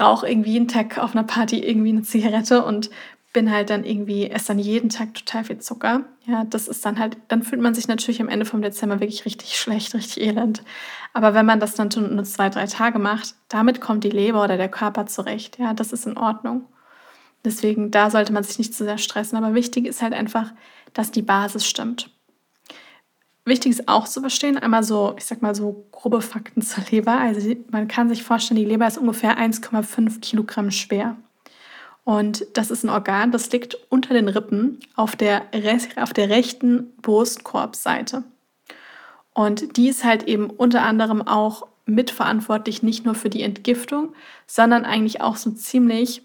rauche 0.00 0.28
irgendwie 0.28 0.52
jeden 0.52 0.68
Tag 0.68 0.98
auf 0.98 1.14
einer 1.14 1.24
Party 1.24 1.60
irgendwie 1.60 1.90
eine 1.90 2.02
Zigarette 2.02 2.64
und 2.64 2.90
bin 3.32 3.50
halt 3.50 3.70
dann 3.70 3.84
irgendwie, 3.84 4.30
esse 4.30 4.48
dann 4.48 4.58
jeden 4.58 4.90
Tag 4.90 5.14
total 5.14 5.44
viel 5.44 5.58
Zucker. 5.58 6.04
Ja, 6.26 6.44
das 6.44 6.68
ist 6.68 6.84
dann 6.84 6.98
halt, 6.98 7.16
dann 7.28 7.42
fühlt 7.42 7.62
man 7.62 7.74
sich 7.74 7.88
natürlich 7.88 8.20
am 8.20 8.28
Ende 8.28 8.44
vom 8.44 8.62
Dezember 8.62 9.00
wirklich 9.00 9.24
richtig 9.24 9.56
schlecht, 9.58 9.94
richtig 9.94 10.22
elend. 10.22 10.62
Aber 11.12 11.34
wenn 11.34 11.46
man 11.46 11.60
das 11.60 11.74
dann 11.74 11.88
nur 12.14 12.24
zwei, 12.24 12.48
drei 12.50 12.66
Tage 12.66 12.98
macht, 12.98 13.34
damit 13.48 13.80
kommt 13.80 14.04
die 14.04 14.10
Leber 14.10 14.44
oder 14.44 14.56
der 14.56 14.68
Körper 14.68 15.06
zurecht. 15.06 15.58
Ja, 15.58 15.74
das 15.74 15.92
ist 15.92 16.06
in 16.06 16.16
Ordnung. 16.16 16.66
Deswegen, 17.44 17.90
da 17.90 18.10
sollte 18.10 18.32
man 18.32 18.44
sich 18.44 18.58
nicht 18.58 18.74
zu 18.74 18.84
sehr 18.84 18.98
stressen. 18.98 19.36
Aber 19.36 19.54
wichtig 19.54 19.86
ist 19.86 20.02
halt 20.02 20.12
einfach, 20.12 20.52
dass 20.92 21.10
die 21.10 21.22
Basis 21.22 21.66
stimmt. 21.66 22.10
Wichtig 23.44 23.72
ist 23.72 23.88
auch 23.88 24.06
zu 24.06 24.20
verstehen, 24.20 24.56
einmal 24.56 24.84
so, 24.84 25.14
ich 25.18 25.24
sag 25.24 25.42
mal 25.42 25.54
so 25.54 25.86
grobe 25.90 26.20
Fakten 26.20 26.62
zur 26.62 26.84
Leber. 26.90 27.18
Also 27.18 27.54
man 27.70 27.88
kann 27.88 28.08
sich 28.08 28.22
vorstellen, 28.22 28.60
die 28.60 28.66
Leber 28.66 28.86
ist 28.86 28.98
ungefähr 28.98 29.36
1,5 29.38 30.20
Kilogramm 30.20 30.70
schwer. 30.70 31.16
Und 32.04 32.46
das 32.54 32.70
ist 32.70 32.84
ein 32.84 32.90
Organ, 32.90 33.30
das 33.30 33.50
liegt 33.52 33.76
unter 33.88 34.12
den 34.12 34.28
Rippen 34.28 34.80
auf 34.96 35.14
der, 35.14 35.42
auf 35.96 36.12
der 36.12 36.30
rechten 36.30 36.92
Brustkorbseite. 37.00 38.24
Und 39.34 39.76
die 39.76 39.88
ist 39.88 40.04
halt 40.04 40.24
eben 40.24 40.50
unter 40.50 40.82
anderem 40.82 41.22
auch 41.26 41.66
mitverantwortlich, 41.86 42.82
nicht 42.82 43.04
nur 43.04 43.14
für 43.14 43.30
die 43.30 43.42
Entgiftung, 43.42 44.14
sondern 44.46 44.84
eigentlich 44.84 45.20
auch 45.20 45.36
so 45.36 45.50
ziemlich 45.50 46.22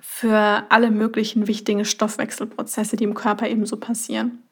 für 0.00 0.64
alle 0.68 0.90
möglichen 0.90 1.46
wichtigen 1.46 1.84
Stoffwechselprozesse, 1.84 2.96
die 2.96 3.04
im 3.04 3.14
Körper 3.14 3.48
ebenso 3.48 3.76
passieren. 3.76 4.42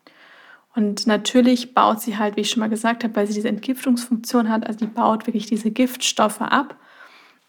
Und 0.74 1.06
natürlich 1.06 1.74
baut 1.74 2.00
sie 2.00 2.16
halt, 2.16 2.36
wie 2.36 2.42
ich 2.42 2.50
schon 2.50 2.60
mal 2.60 2.68
gesagt 2.68 3.02
habe, 3.02 3.16
weil 3.16 3.26
sie 3.26 3.34
diese 3.34 3.48
Entgiftungsfunktion 3.48 4.48
hat, 4.48 4.66
also 4.66 4.78
die 4.78 4.86
baut 4.86 5.26
wirklich 5.26 5.46
diese 5.46 5.70
Giftstoffe 5.70 6.40
ab, 6.40 6.76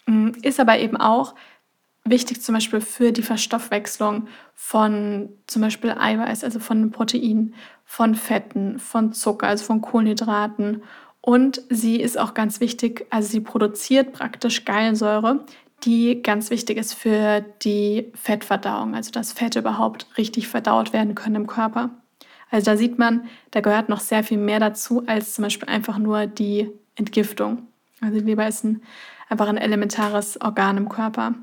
mm, 0.06 0.30
ist 0.42 0.58
aber 0.58 0.78
eben 0.78 0.96
auch 0.96 1.34
wichtig 2.04 2.42
zum 2.42 2.54
Beispiel 2.54 2.80
für 2.80 3.12
die 3.12 3.22
Verstoffwechslung 3.22 4.28
von 4.54 5.30
zum 5.46 5.62
Beispiel 5.62 5.90
Eiweiß, 5.90 6.44
also 6.44 6.58
von 6.58 6.90
Proteinen, 6.90 7.54
von 7.84 8.14
Fetten, 8.14 8.78
von 8.78 9.12
Zucker, 9.12 9.48
also 9.48 9.64
von 9.64 9.80
Kohlenhydraten 9.80 10.82
Und 11.20 11.62
sie 11.68 12.00
ist 12.00 12.18
auch 12.18 12.34
ganz 12.34 12.60
wichtig, 12.60 13.06
also 13.10 13.28
sie 13.28 13.40
produziert 13.40 14.12
praktisch 14.12 14.64
Gallensäure, 14.64 15.44
die 15.84 16.22
ganz 16.22 16.50
wichtig 16.50 16.78
ist 16.78 16.94
für 16.94 17.40
die 17.62 18.12
Fettverdauung, 18.14 18.94
also 18.94 19.10
dass 19.10 19.32
Fette 19.32 19.60
überhaupt 19.60 20.06
richtig 20.18 20.48
verdaut 20.48 20.92
werden 20.92 21.14
können 21.14 21.36
im 21.36 21.46
Körper. 21.46 21.90
Also 22.50 22.70
da 22.70 22.76
sieht 22.76 22.98
man, 22.98 23.28
da 23.52 23.60
gehört 23.60 23.88
noch 23.88 24.00
sehr 24.00 24.24
viel 24.24 24.38
mehr 24.38 24.60
dazu 24.60 25.04
als 25.06 25.34
zum 25.34 25.44
Beispiel 25.44 25.68
einfach 25.68 25.98
nur 25.98 26.26
die 26.26 26.70
Entgiftung. 26.96 27.68
Also 28.00 28.18
die 28.18 28.24
Leber 28.24 28.46
ist 28.48 28.64
ein, 28.64 28.82
einfach 29.28 29.48
ein 29.48 29.56
elementares 29.56 30.40
Organ 30.40 30.76
im 30.76 30.88
Körper. 30.88 31.34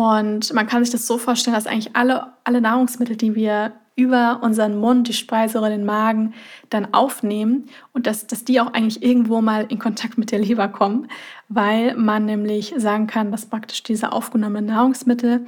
Und 0.00 0.54
man 0.54 0.66
kann 0.66 0.82
sich 0.82 0.90
das 0.90 1.06
so 1.06 1.18
vorstellen, 1.18 1.54
dass 1.54 1.66
eigentlich 1.66 1.94
alle, 1.94 2.32
alle 2.44 2.62
Nahrungsmittel, 2.62 3.16
die 3.16 3.34
wir 3.34 3.72
über 3.96 4.38
unseren 4.40 4.78
Mund, 4.78 5.08
die 5.08 5.12
Speiseröhre, 5.12 5.68
den 5.68 5.84
Magen 5.84 6.32
dann 6.70 6.94
aufnehmen 6.94 7.66
und 7.92 8.06
dass, 8.06 8.26
dass 8.26 8.42
die 8.42 8.62
auch 8.62 8.72
eigentlich 8.72 9.02
irgendwo 9.02 9.42
mal 9.42 9.66
in 9.68 9.78
Kontakt 9.78 10.16
mit 10.16 10.32
der 10.32 10.38
Leber 10.38 10.68
kommen, 10.68 11.08
weil 11.50 11.94
man 11.96 12.24
nämlich 12.24 12.72
sagen 12.78 13.08
kann, 13.08 13.30
dass 13.30 13.44
praktisch 13.44 13.82
diese 13.82 14.12
aufgenommenen 14.12 14.74
Nahrungsmittel, 14.74 15.46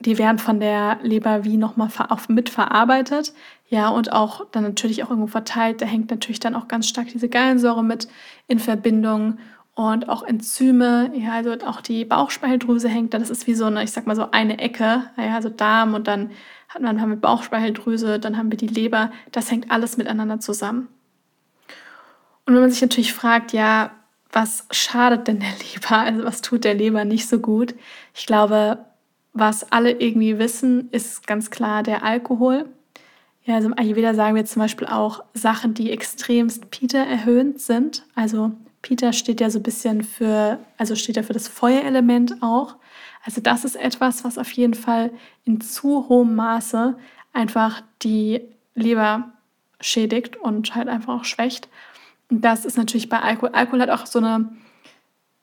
die 0.00 0.18
werden 0.18 0.40
von 0.40 0.58
der 0.58 0.98
Leber 1.04 1.44
wie 1.44 1.56
nochmal 1.56 1.88
mitverarbeitet, 2.26 3.32
ja, 3.68 3.88
und 3.88 4.12
auch 4.12 4.46
dann 4.50 4.64
natürlich 4.64 5.04
auch 5.04 5.10
irgendwo 5.10 5.28
verteilt. 5.28 5.80
Da 5.80 5.86
hängt 5.86 6.10
natürlich 6.10 6.40
dann 6.40 6.56
auch 6.56 6.66
ganz 6.66 6.88
stark 6.88 7.06
diese 7.06 7.28
Gallensäure 7.28 7.84
mit 7.84 8.08
in 8.48 8.58
Verbindung 8.58 9.38
und 9.74 10.08
auch 10.08 10.22
Enzyme, 10.22 11.10
ja, 11.14 11.32
also 11.32 11.52
auch 11.66 11.80
die 11.80 12.04
Bauchspeicheldrüse 12.04 12.88
hängt 12.88 13.14
da. 13.14 13.18
Das 13.18 13.30
ist 13.30 13.46
wie 13.46 13.54
so 13.54 13.64
eine, 13.64 13.82
ich 13.82 13.90
sag 13.90 14.06
mal 14.06 14.16
so 14.16 14.30
eine 14.30 14.58
Ecke, 14.58 15.04
ja, 15.16 15.34
also 15.34 15.48
Darm 15.48 15.94
und 15.94 16.06
dann 16.06 16.30
hat 16.68 16.82
man, 16.82 17.00
haben 17.00 17.10
wir 17.10 17.16
Bauchspeicheldrüse, 17.16 18.18
dann 18.18 18.36
haben 18.36 18.50
wir 18.50 18.58
die 18.58 18.66
Leber. 18.66 19.10
Das 19.30 19.50
hängt 19.50 19.70
alles 19.70 19.96
miteinander 19.96 20.40
zusammen. 20.40 20.88
Und 22.44 22.54
wenn 22.54 22.62
man 22.62 22.70
sich 22.70 22.82
natürlich 22.82 23.12
fragt, 23.12 23.52
ja, 23.52 23.92
was 24.30 24.66
schadet 24.70 25.28
denn 25.28 25.40
der 25.40 25.50
Leber? 25.50 25.98
Also 25.98 26.24
was 26.24 26.42
tut 26.42 26.64
der 26.64 26.74
Leber 26.74 27.04
nicht 27.04 27.28
so 27.28 27.38
gut? 27.38 27.74
Ich 28.14 28.26
glaube, 28.26 28.78
was 29.32 29.70
alle 29.72 29.92
irgendwie 29.92 30.38
wissen, 30.38 30.90
ist 30.90 31.26
ganz 31.26 31.50
klar 31.50 31.82
der 31.82 32.02
Alkohol. 32.02 32.66
Ja, 33.44 33.56
also 33.56 33.68
im 33.68 33.78
Ayurveda 33.78 34.14
sagen 34.14 34.36
wir 34.36 34.44
zum 34.44 34.60
Beispiel 34.60 34.86
auch 34.86 35.24
Sachen, 35.34 35.74
die 35.74 35.90
extremst 35.90 36.70
Pita 36.70 36.98
erhöhend 36.98 37.60
sind. 37.60 38.04
Also 38.14 38.52
Pita 38.82 39.12
steht 39.12 39.40
ja 39.40 39.48
so 39.48 39.60
ein 39.60 39.62
bisschen 39.62 40.02
für, 40.02 40.58
also 40.76 40.96
steht 40.96 41.16
ja 41.16 41.22
für 41.22 41.32
das 41.32 41.48
Feuerelement 41.48 42.42
auch. 42.42 42.76
Also 43.24 43.40
das 43.40 43.64
ist 43.64 43.76
etwas, 43.76 44.24
was 44.24 44.38
auf 44.38 44.50
jeden 44.52 44.74
Fall 44.74 45.10
in 45.44 45.60
zu 45.60 46.08
hohem 46.08 46.34
Maße 46.34 46.96
einfach 47.32 47.82
die 48.02 48.40
Leber 48.74 49.32
schädigt 49.80 50.36
und 50.36 50.74
halt 50.74 50.88
einfach 50.88 51.20
auch 51.20 51.24
schwächt. 51.24 51.68
Und 52.30 52.44
das 52.44 52.64
ist 52.64 52.76
natürlich 52.76 53.08
bei 53.08 53.20
Alkohol. 53.20 53.50
Alkohol 53.52 53.82
hat 53.82 53.90
auch 53.90 54.06
so 54.06 54.18
eine, 54.18 54.52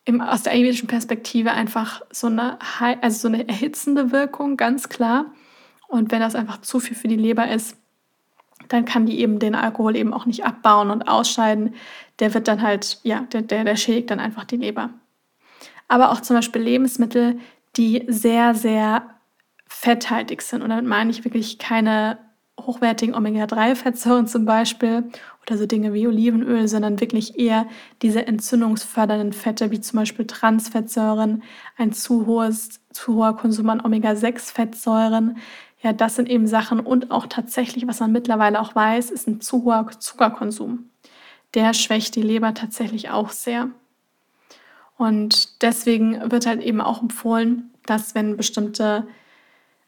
im, 0.05 0.21
aus 0.21 0.43
der 0.43 0.53
ayurvedischen 0.53 0.87
Perspektive 0.87 1.51
einfach 1.51 2.01
so 2.11 2.27
eine, 2.27 2.57
also 3.01 3.19
so 3.19 3.27
eine 3.27 3.47
erhitzende 3.47 4.11
Wirkung, 4.11 4.57
ganz 4.57 4.89
klar. 4.89 5.27
Und 5.87 6.11
wenn 6.11 6.19
das 6.19 6.35
einfach 6.35 6.61
zu 6.61 6.79
viel 6.79 6.95
für 6.95 7.07
die 7.07 7.15
Leber 7.15 7.49
ist, 7.49 7.77
dann 8.67 8.85
kann 8.85 9.05
die 9.05 9.19
eben 9.19 9.39
den 9.39 9.55
Alkohol 9.55 9.95
eben 9.95 10.13
auch 10.13 10.25
nicht 10.25 10.45
abbauen 10.45 10.91
und 10.91 11.07
ausscheiden. 11.07 11.75
Der 12.19 12.33
wird 12.33 12.47
dann 12.47 12.61
halt, 12.61 12.99
ja, 13.03 13.21
der, 13.31 13.41
der, 13.41 13.63
der 13.63 13.75
schädigt 13.75 14.11
dann 14.11 14.19
einfach 14.19 14.43
die 14.43 14.57
Leber. 14.57 14.89
Aber 15.87 16.11
auch 16.11 16.21
zum 16.21 16.35
Beispiel 16.35 16.61
Lebensmittel, 16.61 17.39
die 17.77 18.03
sehr, 18.07 18.53
sehr 18.53 19.09
fetthaltig 19.67 20.41
sind. 20.41 20.61
Und 20.61 20.69
damit 20.69 20.85
meine 20.85 21.09
ich 21.09 21.23
wirklich 21.23 21.57
keine 21.57 22.19
hochwertigen 22.59 23.15
Omega-3-Fettsäuren 23.15 24.27
zum 24.27 24.45
Beispiel 24.45 25.05
oder 25.45 25.57
so 25.57 25.65
Dinge 25.65 25.93
wie 25.93 26.07
Olivenöl, 26.07 26.67
sondern 26.67 26.99
wirklich 26.99 27.39
eher 27.39 27.67
diese 28.01 28.27
entzündungsfördernden 28.27 29.33
Fette 29.33 29.71
wie 29.71 29.79
zum 29.79 29.99
Beispiel 29.99 30.27
Transfettsäuren, 30.27 31.43
ein 31.77 31.93
zu, 31.93 32.25
hohes, 32.25 32.81
zu 32.91 33.15
hoher 33.15 33.35
Konsum 33.35 33.69
an 33.69 33.83
Omega-6-Fettsäuren, 33.83 35.37
ja, 35.81 35.93
das 35.93 36.15
sind 36.15 36.29
eben 36.29 36.45
Sachen 36.45 36.79
und 36.79 37.09
auch 37.09 37.27
tatsächlich, 37.27 37.87
was 37.87 38.01
man 38.01 38.11
mittlerweile 38.11 38.59
auch 38.59 38.75
weiß, 38.75 39.11
ist 39.11 39.27
ein 39.27 39.39
zu 39.39 39.63
hoher 39.63 39.89
Zuckerkonsum. 39.97 40.89
Der 41.53 41.73
schwächt 41.73 42.15
die 42.15 42.21
Leber 42.21 42.53
tatsächlich 42.53 43.09
auch 43.09 43.29
sehr. 43.29 43.69
Und 44.97 45.61
deswegen 45.61 46.29
wird 46.29 46.45
halt 46.45 46.61
eben 46.61 46.81
auch 46.81 47.01
empfohlen, 47.01 47.69
dass 47.85 48.13
wenn 48.13 48.35
bestimmte, 48.35 49.07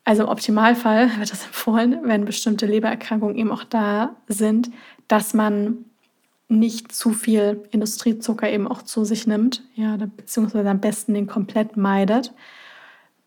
also 0.05 0.23
im 0.23 0.29
Optimalfall 0.29 1.11
wird 1.17 1.31
das 1.31 1.45
empfohlen, 1.45 1.99
wenn 2.03 2.23
bestimmte 2.23 2.65
Lebererkrankungen 2.65 3.35
eben 3.35 3.51
auch 3.51 3.65
da 3.65 4.15
sind, 4.29 4.71
dass 5.09 5.33
man 5.33 5.85
nicht 6.47 6.93
zu 6.93 7.11
viel 7.11 7.63
Industriezucker 7.71 8.49
eben 8.49 8.67
auch 8.67 8.81
zu 8.81 9.03
sich 9.03 9.27
nimmt, 9.27 9.63
ja, 9.75 9.97
beziehungsweise 9.97 10.69
am 10.69 10.79
besten 10.79 11.13
den 11.13 11.27
komplett 11.27 11.75
meidet. 11.75 12.33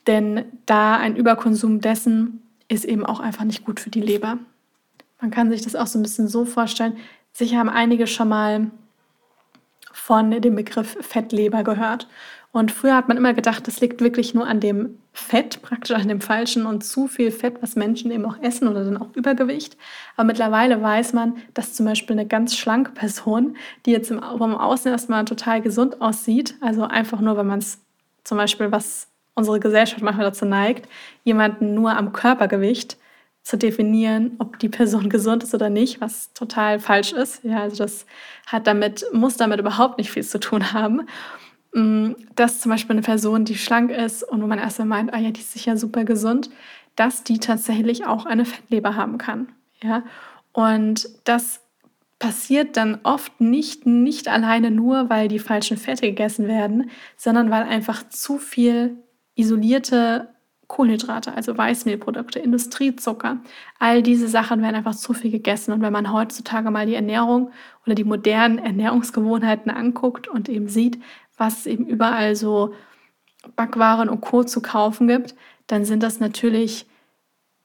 Denn 0.07 0.45
da 0.67 0.97
ein 0.97 1.17
Überkonsum 1.17 1.81
dessen 1.81 2.44
ist 2.69 2.85
eben 2.85 3.05
auch 3.05 3.21
einfach 3.21 3.45
nicht 3.45 3.65
gut 3.65 3.81
für 3.81 3.91
die 3.91 4.01
Leber. 4.01 4.39
Man 5.21 5.31
kann 5.31 5.51
sich 5.51 5.63
das 5.63 5.77
auch 5.77 5.87
so 5.87 5.99
ein 5.99 6.03
bisschen 6.03 6.29
so 6.29 6.45
vorstellen. 6.45 6.97
Sicher 7.33 7.59
haben 7.59 7.69
einige 7.69 8.07
schon 8.07 8.29
mal 8.29 8.71
von 9.93 10.31
dem 10.31 10.57
Begriff 10.57 10.97
Fettleber 11.01 11.63
gehört. 11.63 12.09
Und 12.53 12.71
früher 12.71 12.95
hat 12.95 13.09
man 13.09 13.17
immer 13.17 13.35
gedacht, 13.35 13.67
das 13.67 13.81
liegt 13.81 14.01
wirklich 14.01 14.33
nur 14.33 14.47
an 14.47 14.61
dem 14.61 14.99
Fett, 15.13 15.61
praktisch 15.63 15.97
an 15.97 16.07
dem 16.07 16.21
falschen 16.21 16.67
und 16.67 16.85
zu 16.85 17.09
viel 17.09 17.33
Fett, 17.33 17.61
was 17.61 17.75
Menschen 17.75 18.13
eben 18.13 18.25
auch 18.25 18.41
essen 18.43 18.69
oder 18.69 18.85
dann 18.85 18.97
auch 18.97 19.15
Übergewicht. 19.15 19.77
Aber 20.17 20.27
mittlerweile 20.27 20.81
weiß 20.81 21.15
man, 21.15 21.37
dass 21.55 21.75
zum 21.75 21.87
Beispiel 21.87 22.17
eine 22.17 22.29
ganz 22.29 22.57
schlanke 22.57 22.93
Person, 22.93 23.57
die 23.87 23.91
jetzt 23.91 24.09
vom 24.09 24.55
Außen 24.55 24.93
erstmal 24.93 25.25
total 25.25 25.63
gesund 25.63 26.01
aussieht, 26.01 26.55
also 26.61 26.85
einfach 26.85 27.21
nur, 27.21 27.37
wenn 27.37 27.47
man 27.47 27.59
es 27.59 27.81
zum 28.23 28.39
Beispiel 28.39 28.71
was 28.71 29.09
unsere 29.35 29.61
Gesellschaft 29.61 30.03
manchmal 30.03 30.27
dazu 30.27 30.45
neigt, 30.45 30.89
jemanden 31.25 31.75
nur 31.75 31.97
am 31.97 32.13
Körpergewicht 32.13 32.97
zu 33.43 33.59
definieren, 33.59 34.33
ob 34.39 34.59
die 34.59 34.69
Person 34.69 35.09
gesund 35.11 35.43
ist 35.43 35.55
oder 35.55 35.71
nicht, 35.71 36.01
was 36.01 36.33
total 36.33 36.81
falsch 36.81 37.13
ist. 37.13 37.45
Ja, 37.45 37.63
also 37.63 37.77
das 37.77 38.07
hat 38.47 38.67
damit, 38.67 39.05
muss 39.13 39.37
damit 39.37 39.61
überhaupt 39.61 39.99
nicht 39.99 40.11
viel 40.11 40.25
zu 40.25 40.41
tun 40.41 40.73
haben. 40.73 41.07
Mm, 41.75 42.13
dass 42.37 42.61
zum 42.61 42.71
Beispiel 42.71 42.95
eine 42.95 43.03
Person, 43.03 43.45
die 43.45 43.57
schlank 43.57 43.91
ist 43.91 44.23
und 44.23 44.43
wo 44.43 44.47
man 44.47 44.59
erst 44.59 44.81
einmal 44.81 44.99
meint, 45.05 45.15
ah 45.15 45.19
ja, 45.19 45.31
die 45.31 45.41
ist 45.41 45.53
sicher 45.53 45.77
super 45.77 46.05
gesund, 46.05 46.51
dass 46.97 47.25
die 47.25 47.39
tatsächlich 47.39 48.07
auch 48.07 48.27
eine 48.27 48.45
Fettleber 48.45 48.95
haben 48.95 49.19
kann. 49.19 49.49
Ja, 49.83 50.05
und 50.53 51.09
das 51.25 51.61
passiert 52.21 52.77
dann 52.77 53.01
oft 53.03 53.41
nicht, 53.41 53.87
nicht 53.87 54.29
alleine 54.29 54.71
nur, 54.71 55.11
weil 55.11 55.29
die 55.29 55.41
falschen 55.41 55.77
Fette 55.77 56.07
gegessen 56.07 56.47
werden, 56.47 56.91
sondern 57.17 57.51
weil 57.51 57.65
einfach 57.65 58.09
zu 58.09 58.39
viel 58.39 58.97
isolierte 59.35 60.29
Kohlenhydrate, 60.67 61.35
also 61.35 61.57
Weißmehlprodukte, 61.57 62.39
Industriezucker, 62.39 63.39
all 63.79 64.03
diese 64.03 64.29
Sachen 64.29 64.63
werden 64.63 64.75
einfach 64.77 64.95
zu 64.95 65.13
viel 65.13 65.31
gegessen. 65.31 65.73
Und 65.73 65.83
wenn 65.83 65.93
man 65.93 66.13
heutzutage 66.13 66.71
mal 66.71 66.87
die 66.87 66.95
Ernährung 66.95 67.51
oder 67.85 67.95
die 67.95 68.05
modernen 68.05 68.59
Ernährungsgewohnheiten 68.59 69.71
anguckt 69.71 70.27
und 70.27 70.49
eben 70.49 70.69
sieht, 70.69 70.99
was 71.37 71.61
es 71.61 71.67
eben 71.67 71.87
überall 71.87 72.35
so 72.37 72.75
Backwaren 73.57 74.09
und 74.09 74.21
Co. 74.21 74.45
zu 74.45 74.63
kaufen 74.63 75.09
gibt, 75.09 75.35
dann 75.67 75.85
sind 75.85 76.03
das 76.03 76.21
natürlich 76.21 76.87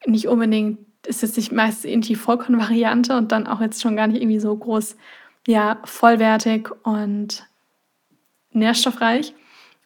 nicht 0.05 0.27
unbedingt, 0.27 0.79
ist 1.05 1.23
es 1.23 1.37
nicht 1.37 1.51
meist 1.51 1.85
irgendwie 1.85 2.15
Vollkornvariante 2.15 3.15
und 3.17 3.31
dann 3.31 3.47
auch 3.47 3.61
jetzt 3.61 3.81
schon 3.81 3.95
gar 3.95 4.07
nicht 4.07 4.21
irgendwie 4.21 4.39
so 4.39 4.55
groß, 4.55 4.97
ja, 5.47 5.79
vollwertig 5.83 6.69
und 6.83 7.45
nährstoffreich, 8.51 9.33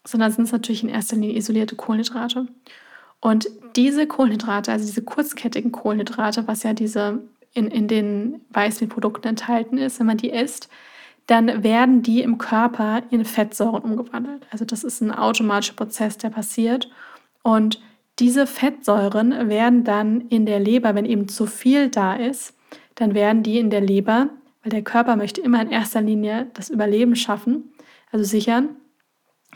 sondern 0.05 0.31
sind 0.31 0.45
es 0.45 0.51
natürlich 0.51 0.83
in 0.83 0.89
erster 0.89 1.15
Linie 1.15 1.38
isolierte 1.38 1.75
Kohlenhydrate. 1.75 2.48
Und 3.19 3.48
diese 3.75 4.05
Kohlenhydrate, 4.05 4.72
also 4.72 4.86
diese 4.86 5.01
kurzkettigen 5.01 5.72
Kohlenhydrate, 5.72 6.48
was 6.48 6.63
ja 6.63 6.74
diese 6.74 7.22
in, 7.53 7.67
in 7.67 7.88
den 7.88 8.41
Weißmehlprodukten 8.50 9.29
enthalten 9.29 9.77
ist, 9.77 10.00
wenn 10.00 10.07
man 10.07 10.17
die 10.17 10.29
isst, 10.29 10.69
dann 11.27 11.63
werden 11.63 12.01
die 12.01 12.22
im 12.22 12.38
Körper 12.38 13.03
in 13.10 13.24
Fettsäuren 13.24 13.83
umgewandelt. 13.83 14.45
Also 14.51 14.65
das 14.65 14.83
ist 14.83 15.01
ein 15.01 15.12
automatischer 15.12 15.75
Prozess, 15.75 16.17
der 16.17 16.29
passiert. 16.29 16.89
Und 17.43 17.79
diese 18.19 18.45
Fettsäuren 18.45 19.50
werden 19.50 19.83
dann 19.83 20.22
in 20.27 20.45
der 20.45 20.60
Leber, 20.60 20.95
wenn 20.95 21.05
eben 21.05 21.27
zu 21.27 21.45
viel 21.45 21.89
da 21.89 22.15
ist, 22.15 22.53
dann 22.95 23.13
werden 23.13 23.41
die 23.41 23.57
in 23.57 23.69
der 23.69 23.81
Leber, 23.81 24.29
weil 24.63 24.72
der 24.72 24.83
Körper 24.83 25.15
möchte 25.15 25.41
immer 25.41 25.62
in 25.62 25.72
erster 25.72 26.01
Linie 26.01 26.48
das 26.53 26.69
Überleben 26.69 27.15
schaffen, 27.15 27.74
also 28.12 28.25
sichern, 28.25 28.75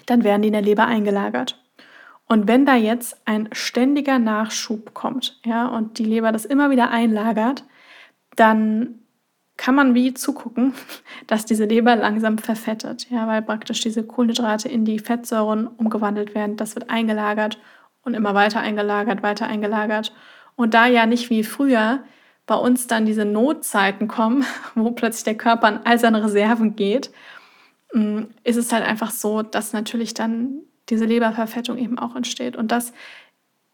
dann 0.07 0.23
werden 0.23 0.41
die 0.41 0.47
in 0.47 0.53
der 0.53 0.63
Leber 0.63 0.85
eingelagert. 0.85 1.63
Und 2.27 2.47
wenn 2.47 2.65
da 2.65 2.75
jetzt 2.75 3.21
ein 3.25 3.47
ständiger 3.53 4.19
Nachschub 4.19 4.93
kommt, 4.93 5.39
ja, 5.45 5.67
und 5.67 5.97
die 5.97 6.03
Leber 6.03 6.31
das 6.31 6.43
immer 6.43 6.69
wieder 6.69 6.89
einlagert, 6.89 7.63
dann 8.35 8.99
kann 9.55 9.75
man 9.75 9.95
wie 9.95 10.13
zugucken, 10.13 10.73
dass 11.27 11.45
diese 11.45 11.65
Leber 11.65 11.95
langsam 11.95 12.37
verfettet, 12.37 13.09
ja, 13.09 13.27
weil 13.27 13.41
praktisch 13.41 13.81
diese 13.81 14.03
Kohlenhydrate 14.03 14.69
in 14.69 14.85
die 14.85 14.99
Fettsäuren 14.99 15.67
umgewandelt 15.67 16.35
werden. 16.35 16.57
Das 16.57 16.75
wird 16.75 16.89
eingelagert 16.89 17.59
und 18.03 18.13
immer 18.13 18.33
weiter 18.33 18.59
eingelagert, 18.59 19.23
weiter 19.23 19.47
eingelagert. 19.47 20.13
Und 20.55 20.73
da 20.73 20.87
ja 20.87 21.05
nicht 21.05 21.29
wie 21.29 21.43
früher 21.43 22.03
bei 22.45 22.55
uns 22.55 22.87
dann 22.87 23.05
diese 23.05 23.25
Notzeiten 23.25 24.07
kommen, 24.07 24.45
wo 24.75 24.91
plötzlich 24.91 25.23
der 25.23 25.37
Körper 25.37 25.67
an 25.67 25.81
all 25.85 25.97
seine 25.97 26.23
Reserven 26.23 26.75
geht, 26.75 27.11
ist 28.43 28.57
es 28.57 28.71
halt 28.71 28.85
einfach 28.85 29.11
so, 29.11 29.41
dass 29.41 29.73
natürlich 29.73 30.13
dann 30.13 30.59
diese 30.89 31.05
Leberverfettung 31.05 31.77
eben 31.77 31.97
auch 31.97 32.15
entsteht. 32.15 32.55
Und 32.55 32.71
das 32.71 32.93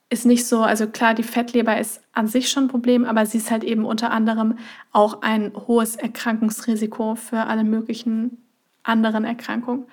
ist 0.09 0.25
nicht 0.25 0.45
so, 0.45 0.61
also 0.61 0.87
klar, 0.87 1.15
die 1.15 1.23
Fettleber 1.23 1.79
ist 1.79 2.01
an 2.11 2.27
sich 2.27 2.49
schon 2.49 2.65
ein 2.65 2.69
Problem, 2.69 3.05
aber 3.05 3.25
sie 3.25 3.39
ist 3.39 3.49
halt 3.49 3.63
eben 3.63 3.85
unter 3.85 4.11
anderem 4.11 4.59
auch 4.91 5.23
ein 5.23 5.51
hohes 5.67 5.95
Erkrankungsrisiko 5.95 7.15
für 7.15 7.45
alle 7.45 7.63
möglichen 7.63 8.37
anderen 8.83 9.25
Erkrankungen. 9.25 9.85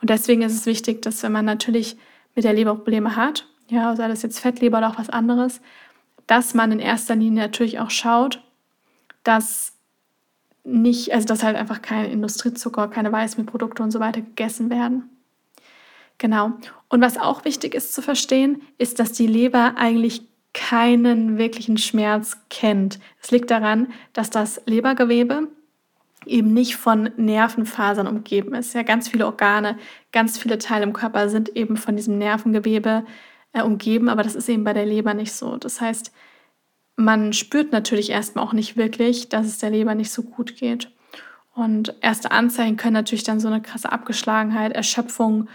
Und 0.00 0.10
deswegen 0.10 0.42
ist 0.42 0.54
es 0.54 0.66
wichtig, 0.66 1.02
dass 1.02 1.22
wenn 1.22 1.32
man 1.32 1.44
natürlich 1.44 1.96
mit 2.34 2.44
der 2.44 2.54
Leber 2.54 2.74
Probleme 2.74 3.16
hat, 3.16 3.46
ja, 3.68 3.94
sei 3.96 4.08
das 4.08 4.22
jetzt 4.22 4.40
Fettleber 4.40 4.78
oder 4.78 4.90
auch 4.90 4.98
was 4.98 5.10
anderes, 5.10 5.60
dass 6.26 6.54
man 6.54 6.72
in 6.72 6.80
erster 6.80 7.14
Linie 7.14 7.42
natürlich 7.42 7.78
auch 7.78 7.90
schaut, 7.90 8.42
dass 9.24 9.75
nicht, 10.66 11.12
also 11.12 11.26
dass 11.26 11.42
halt 11.42 11.56
einfach 11.56 11.80
kein 11.80 12.10
Industriezucker, 12.10 12.88
keine 12.88 13.12
Weißmehlprodukte 13.12 13.82
und 13.82 13.90
so 13.90 14.00
weiter 14.00 14.20
gegessen 14.20 14.68
werden. 14.68 15.08
Genau. 16.18 16.52
Und 16.88 17.00
was 17.00 17.18
auch 17.18 17.44
wichtig 17.44 17.74
ist 17.74 17.94
zu 17.94 18.02
verstehen, 18.02 18.62
ist, 18.78 18.98
dass 18.98 19.12
die 19.12 19.26
Leber 19.26 19.74
eigentlich 19.76 20.22
keinen 20.54 21.36
wirklichen 21.38 21.76
Schmerz 21.76 22.38
kennt. 22.48 22.98
Es 23.22 23.30
liegt 23.30 23.50
daran, 23.50 23.92
dass 24.14 24.30
das 24.30 24.60
Lebergewebe 24.64 25.48
eben 26.24 26.54
nicht 26.54 26.76
von 26.76 27.10
Nervenfasern 27.16 28.06
umgeben 28.06 28.54
ist. 28.54 28.74
Ja, 28.74 28.82
ganz 28.82 29.08
viele 29.08 29.26
Organe, 29.26 29.78
ganz 30.12 30.38
viele 30.38 30.58
Teile 30.58 30.84
im 30.84 30.92
Körper 30.92 31.28
sind 31.28 31.50
eben 31.50 31.76
von 31.76 31.94
diesem 31.94 32.18
Nervengewebe 32.18 33.04
äh, 33.52 33.62
umgeben, 33.62 34.08
aber 34.08 34.22
das 34.22 34.34
ist 34.34 34.48
eben 34.48 34.64
bei 34.64 34.72
der 34.72 34.86
Leber 34.86 35.14
nicht 35.14 35.32
so. 35.32 35.56
Das 35.58 35.80
heißt, 35.80 36.12
man 36.96 37.32
spürt 37.32 37.72
natürlich 37.72 38.10
erstmal 38.10 38.44
auch 38.44 38.52
nicht 38.52 38.76
wirklich, 38.76 39.28
dass 39.28 39.46
es 39.46 39.58
der 39.58 39.70
Leber 39.70 39.94
nicht 39.94 40.10
so 40.10 40.22
gut 40.22 40.56
geht. 40.56 40.90
Und 41.54 41.94
erste 42.00 42.30
Anzeichen 42.30 42.76
können 42.76 42.94
natürlich 42.94 43.24
dann 43.24 43.40
so 43.40 43.48
eine 43.48 43.62
krasse 43.62 43.92
Abgeschlagenheit, 43.92 44.72
Erschöpfung, 44.72 45.48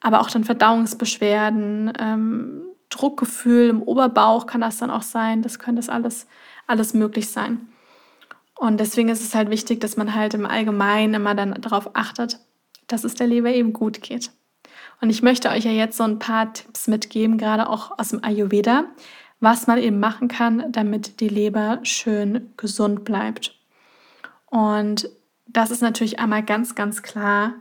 aber 0.00 0.20
auch 0.20 0.30
dann 0.30 0.44
Verdauungsbeschwerden, 0.44 1.92
ähm, 1.98 2.62
Druckgefühl 2.90 3.68
im 3.70 3.82
Oberbauch 3.82 4.46
kann 4.46 4.60
das 4.60 4.78
dann 4.78 4.90
auch 4.90 5.02
sein. 5.02 5.42
Das 5.42 5.58
könnte 5.58 5.80
das 5.80 5.88
alles, 5.88 6.26
alles 6.66 6.94
möglich 6.94 7.30
sein. 7.30 7.68
Und 8.56 8.78
deswegen 8.78 9.08
ist 9.08 9.22
es 9.22 9.34
halt 9.34 9.50
wichtig, 9.50 9.80
dass 9.80 9.96
man 9.96 10.14
halt 10.14 10.34
im 10.34 10.46
Allgemeinen 10.46 11.14
immer 11.14 11.34
dann 11.34 11.60
darauf 11.60 11.90
achtet, 11.94 12.38
dass 12.86 13.04
es 13.04 13.14
der 13.14 13.26
Leber 13.26 13.50
eben 13.50 13.72
gut 13.72 14.00
geht. 14.02 14.30
Und 15.00 15.10
ich 15.10 15.22
möchte 15.22 15.50
euch 15.50 15.64
ja 15.64 15.72
jetzt 15.72 15.96
so 15.96 16.04
ein 16.04 16.18
paar 16.18 16.52
Tipps 16.52 16.86
mitgeben, 16.86 17.36
gerade 17.36 17.68
auch 17.68 17.98
aus 17.98 18.10
dem 18.10 18.22
Ayurveda, 18.22 18.84
was 19.44 19.68
man 19.68 19.78
eben 19.78 20.00
machen 20.00 20.26
kann, 20.26 20.72
damit 20.72 21.20
die 21.20 21.28
Leber 21.28 21.78
schön 21.82 22.52
gesund 22.56 23.04
bleibt. 23.04 23.56
Und 24.46 25.08
das 25.46 25.70
ist 25.70 25.82
natürlich 25.82 26.18
einmal 26.18 26.42
ganz, 26.42 26.74
ganz 26.74 27.02
klar 27.02 27.54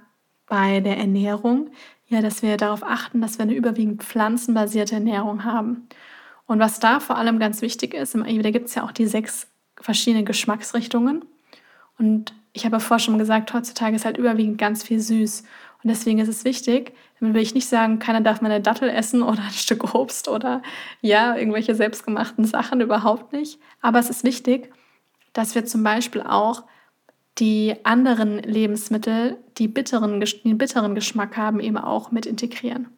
bei 0.47 0.79
der 0.79 0.97
Ernährung 0.97 1.69
ja, 2.13 2.21
dass 2.21 2.41
wir 2.41 2.57
darauf 2.57 2.83
achten, 2.83 3.21
dass 3.21 3.37
wir 3.37 3.43
eine 3.43 3.55
überwiegend 3.55 4.03
pflanzenbasierte 4.03 4.95
Ernährung 4.95 5.43
haben. 5.43 5.87
Und 6.45 6.59
was 6.59 6.79
da 6.79 6.99
vor 6.99 7.17
allem 7.17 7.39
ganz 7.39 7.61
wichtig 7.61 7.93
ist, 7.93 8.15
Ayurveda 8.15 8.51
gibt 8.51 8.67
es 8.67 8.75
ja 8.75 8.83
auch 8.83 8.91
die 8.91 9.07
sechs 9.07 9.47
verschiedenen 9.79 10.25
Geschmacksrichtungen. 10.25 11.25
Und 11.97 12.33
ich 12.53 12.65
habe 12.65 12.75
ja 12.75 12.79
vorher 12.79 13.03
schon 13.03 13.17
gesagt, 13.17 13.53
heutzutage 13.53 13.95
ist 13.95 14.05
halt 14.05 14.17
überwiegend 14.17 14.57
ganz 14.57 14.83
viel 14.83 14.99
süß. 14.99 15.43
Und 15.83 15.89
deswegen 15.89 16.19
ist 16.19 16.29
es 16.29 16.45
wichtig, 16.45 16.93
damit 17.19 17.35
will 17.35 17.41
ich 17.41 17.53
nicht 17.53 17.67
sagen, 17.67 17.99
keiner 17.99 18.21
darf 18.21 18.41
mal 18.41 18.51
eine 18.51 18.61
Dattel 18.61 18.89
essen 18.89 19.21
oder 19.21 19.41
ein 19.43 19.51
Stück 19.51 19.93
Obst 19.93 20.29
oder 20.29 20.61
ja, 21.01 21.35
irgendwelche 21.35 21.75
selbstgemachten 21.75 22.45
Sachen, 22.45 22.79
überhaupt 22.79 23.33
nicht. 23.33 23.59
Aber 23.81 23.99
es 23.99 24.09
ist 24.09 24.23
wichtig, 24.23 24.71
dass 25.33 25.55
wir 25.55 25.65
zum 25.65 25.83
Beispiel 25.83 26.21
auch 26.21 26.63
die 27.39 27.75
anderen 27.83 28.39
Lebensmittel, 28.39 29.37
die 29.57 29.67
bitteren, 29.67 30.19
den 30.21 30.57
bitteren 30.57 30.95
Geschmack 30.95 31.35
haben, 31.35 31.59
eben 31.59 31.77
auch 31.77 32.11
mit 32.11 32.25
integrieren. 32.25 32.89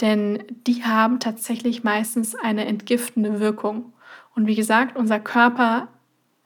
Denn 0.00 0.44
die 0.66 0.84
haben 0.84 1.18
tatsächlich 1.18 1.82
meistens 1.82 2.34
eine 2.34 2.66
entgiftende 2.66 3.40
Wirkung. 3.40 3.92
Und 4.34 4.46
wie 4.46 4.54
gesagt, 4.54 4.96
unser 4.96 5.18
Körper 5.18 5.88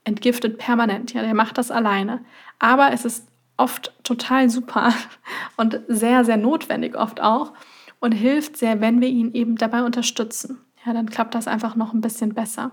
entgiftet 0.05 0.59
permanent. 0.59 1.13
Ja, 1.13 1.23
der 1.23 1.35
macht 1.35 1.59
das 1.59 1.71
alleine. 1.71 2.25
Aber 2.59 2.93
es 2.93 3.05
ist 3.05 3.27
oft 3.57 3.93
total 4.03 4.51
super 4.51 4.93
und 5.57 5.81
sehr, 5.89 6.25
sehr 6.25 6.37
notwendig 6.37 6.97
oft 6.97 7.21
auch 7.21 7.53
und 8.01 8.13
hilft 8.13 8.57
sehr, 8.57 8.81
wenn 8.81 9.01
wir 9.01 9.09
ihn 9.09 9.33
eben 9.33 9.57
dabei 9.57 9.83
unterstützen. 9.83 10.61
Ja, 10.85 10.93
dann 10.93 11.09
klappt 11.09 11.35
das 11.35 11.49
einfach 11.49 11.77
noch 11.77 11.95
ein 11.95 12.01
bisschen 12.01 12.35
besser. 12.35 12.73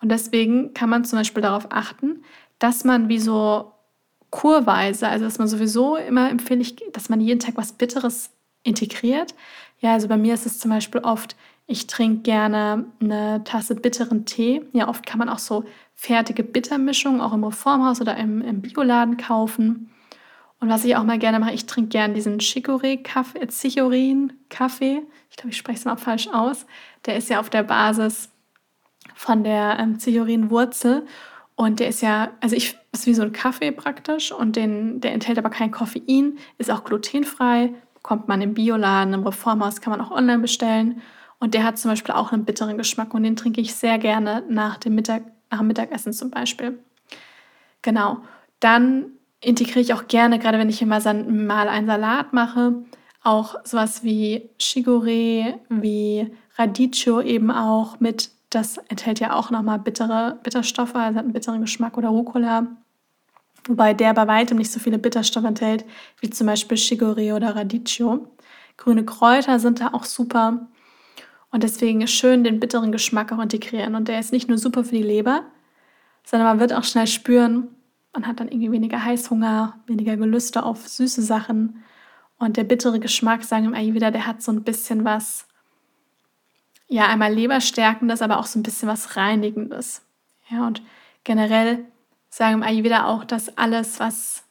Und 0.00 0.10
deswegen 0.10 0.74
kann 0.74 0.90
man 0.90 1.04
zum 1.04 1.18
Beispiel 1.18 1.42
darauf 1.42 1.66
achten, 1.70 2.22
dass 2.58 2.84
man 2.84 3.08
wie 3.08 3.18
so 3.18 3.72
kurweise, 4.30 5.08
also 5.08 5.24
dass 5.24 5.38
man 5.38 5.48
sowieso 5.48 5.96
immer 5.96 6.30
empfehle 6.30 6.60
ich, 6.60 6.76
dass 6.92 7.08
man 7.08 7.20
jeden 7.20 7.40
Tag 7.40 7.56
was 7.56 7.72
Bitteres 7.72 8.30
integriert. 8.62 9.34
Ja, 9.80 9.92
also 9.92 10.08
bei 10.08 10.16
mir 10.16 10.34
ist 10.34 10.46
es 10.46 10.58
zum 10.58 10.70
Beispiel 10.70 11.00
oft, 11.02 11.36
ich 11.66 11.86
trinke 11.86 12.22
gerne 12.22 12.86
eine 13.00 13.42
Tasse 13.44 13.74
bitteren 13.74 14.24
Tee. 14.24 14.62
Ja, 14.72 14.88
oft 14.88 15.04
kann 15.04 15.18
man 15.18 15.28
auch 15.28 15.38
so 15.38 15.64
fertige 15.94 16.44
Bittermischungen 16.44 17.20
auch 17.20 17.32
im 17.32 17.44
Reformhaus 17.44 18.00
oder 18.00 18.16
im, 18.16 18.40
im 18.42 18.62
Bioladen 18.62 19.16
kaufen. 19.16 19.90
Und 20.60 20.70
was 20.70 20.84
ich 20.84 20.96
auch 20.96 21.04
mal 21.04 21.18
gerne 21.18 21.38
mache, 21.38 21.52
ich 21.52 21.66
trinke 21.66 21.90
gerne 21.90 22.14
diesen 22.14 22.38
Chicorée-Kaffee, 22.38 23.40
äh. 23.40 25.02
Ich 25.30 25.36
glaube, 25.36 25.50
ich 25.50 25.56
spreche 25.56 25.78
es 25.78 25.84
mal 25.84 25.96
falsch 25.96 26.28
aus. 26.32 26.66
Der 27.04 27.16
ist 27.16 27.28
ja 27.28 27.40
auf 27.40 27.50
der 27.50 27.62
Basis 27.62 28.30
von 29.14 29.44
der 29.44 29.78
ähm, 29.78 29.98
Chichorin-Wurzel. 29.98 31.06
Und 31.56 31.80
der 31.80 31.88
ist 31.88 32.00
ja, 32.02 32.30
also 32.40 32.54
ich 32.54 32.76
ist 32.92 33.06
wie 33.06 33.14
so 33.14 33.22
ein 33.22 33.32
Kaffee 33.32 33.72
praktisch 33.72 34.32
und 34.32 34.56
den, 34.56 35.00
der 35.00 35.12
enthält 35.12 35.38
aber 35.38 35.50
kein 35.50 35.70
Koffein, 35.70 36.38
ist 36.58 36.70
auch 36.70 36.84
glutenfrei, 36.84 37.74
bekommt 37.94 38.28
man 38.28 38.40
im 38.40 38.54
Bioladen, 38.54 39.14
im 39.14 39.24
Reformhaus, 39.24 39.80
kann 39.80 39.90
man 39.90 40.00
auch 40.00 40.10
online 40.10 40.38
bestellen. 40.38 41.02
Und 41.38 41.54
der 41.54 41.64
hat 41.64 41.78
zum 41.78 41.90
Beispiel 41.90 42.14
auch 42.14 42.32
einen 42.32 42.44
bitteren 42.44 42.78
Geschmack 42.78 43.12
und 43.14 43.22
den 43.22 43.36
trinke 43.36 43.60
ich 43.60 43.74
sehr 43.74 43.98
gerne 43.98 44.42
nach 44.48 44.78
dem, 44.78 44.94
Mittag, 44.94 45.22
nach 45.50 45.58
dem 45.58 45.66
Mittagessen 45.66 46.12
zum 46.12 46.30
Beispiel. 46.30 46.78
Genau. 47.82 48.18
Dann 48.60 49.06
integriere 49.40 49.80
ich 49.80 49.92
auch 49.92 50.08
gerne, 50.08 50.38
gerade 50.38 50.58
wenn 50.58 50.70
ich 50.70 50.80
immer 50.80 50.98
mal 50.98 51.68
einen 51.68 51.86
Salat 51.86 52.32
mache, 52.32 52.74
auch 53.22 53.56
sowas 53.64 54.02
wie 54.02 54.50
Chicorée, 54.58 55.54
wie 55.68 56.32
Radicchio 56.56 57.20
eben 57.20 57.50
auch 57.50 58.00
mit 58.00 58.30
das 58.50 58.78
enthält 58.88 59.20
ja 59.20 59.34
auch 59.34 59.50
nochmal 59.50 59.78
bittere 59.78 60.38
Bitterstoffe, 60.42 60.94
also 60.94 61.18
hat 61.18 61.24
einen 61.24 61.32
bitteren 61.32 61.60
Geschmack 61.60 61.98
oder 61.98 62.08
Rucola. 62.08 62.66
Wobei 63.66 63.94
der 63.94 64.14
bei 64.14 64.26
weitem 64.28 64.58
nicht 64.58 64.70
so 64.70 64.78
viele 64.78 64.98
Bitterstoffe 64.98 65.44
enthält, 65.44 65.84
wie 66.20 66.30
zum 66.30 66.46
Beispiel 66.46 66.78
Chicorée 66.78 67.34
oder 67.34 67.56
Radicchio. 67.56 68.28
Grüne 68.76 69.04
Kräuter 69.04 69.58
sind 69.58 69.80
da 69.80 69.88
auch 69.92 70.04
super. 70.04 70.68
Und 71.56 71.62
deswegen 71.62 72.02
ist 72.02 72.10
schön 72.10 72.44
den 72.44 72.60
bitteren 72.60 72.92
Geschmack 72.92 73.32
auch 73.32 73.38
integrieren. 73.38 73.94
Und 73.94 74.08
der 74.08 74.20
ist 74.20 74.30
nicht 74.30 74.46
nur 74.46 74.58
super 74.58 74.84
für 74.84 74.94
die 74.94 75.02
Leber, 75.02 75.42
sondern 76.22 76.48
man 76.48 76.60
wird 76.60 76.74
auch 76.74 76.84
schnell 76.84 77.06
spüren, 77.06 77.68
man 78.12 78.26
hat 78.26 78.40
dann 78.40 78.48
irgendwie 78.48 78.72
weniger 78.72 79.02
Heißhunger, 79.02 79.80
weniger 79.86 80.18
Gelüste 80.18 80.64
auf 80.64 80.86
süße 80.86 81.22
Sachen. 81.22 81.82
Und 82.36 82.58
der 82.58 82.64
bittere 82.64 83.00
Geschmack, 83.00 83.42
sagen 83.42 83.72
wir 83.72 83.94
wieder, 83.94 84.10
der 84.10 84.26
hat 84.26 84.42
so 84.42 84.52
ein 84.52 84.64
bisschen 84.64 85.06
was 85.06 85.48
ja, 86.88 87.06
einmal 87.06 87.32
Leberstärkendes, 87.32 88.20
aber 88.20 88.38
auch 88.38 88.44
so 88.44 88.58
ein 88.58 88.62
bisschen 88.62 88.90
was 88.90 89.16
Reinigendes. 89.16 90.02
Ja, 90.50 90.66
und 90.66 90.82
generell 91.24 91.86
sagen 92.28 92.56
im 92.56 92.62
Ayurveda 92.64 93.06
auch, 93.06 93.24
dass 93.24 93.56
alles, 93.56 93.98
was 93.98 94.44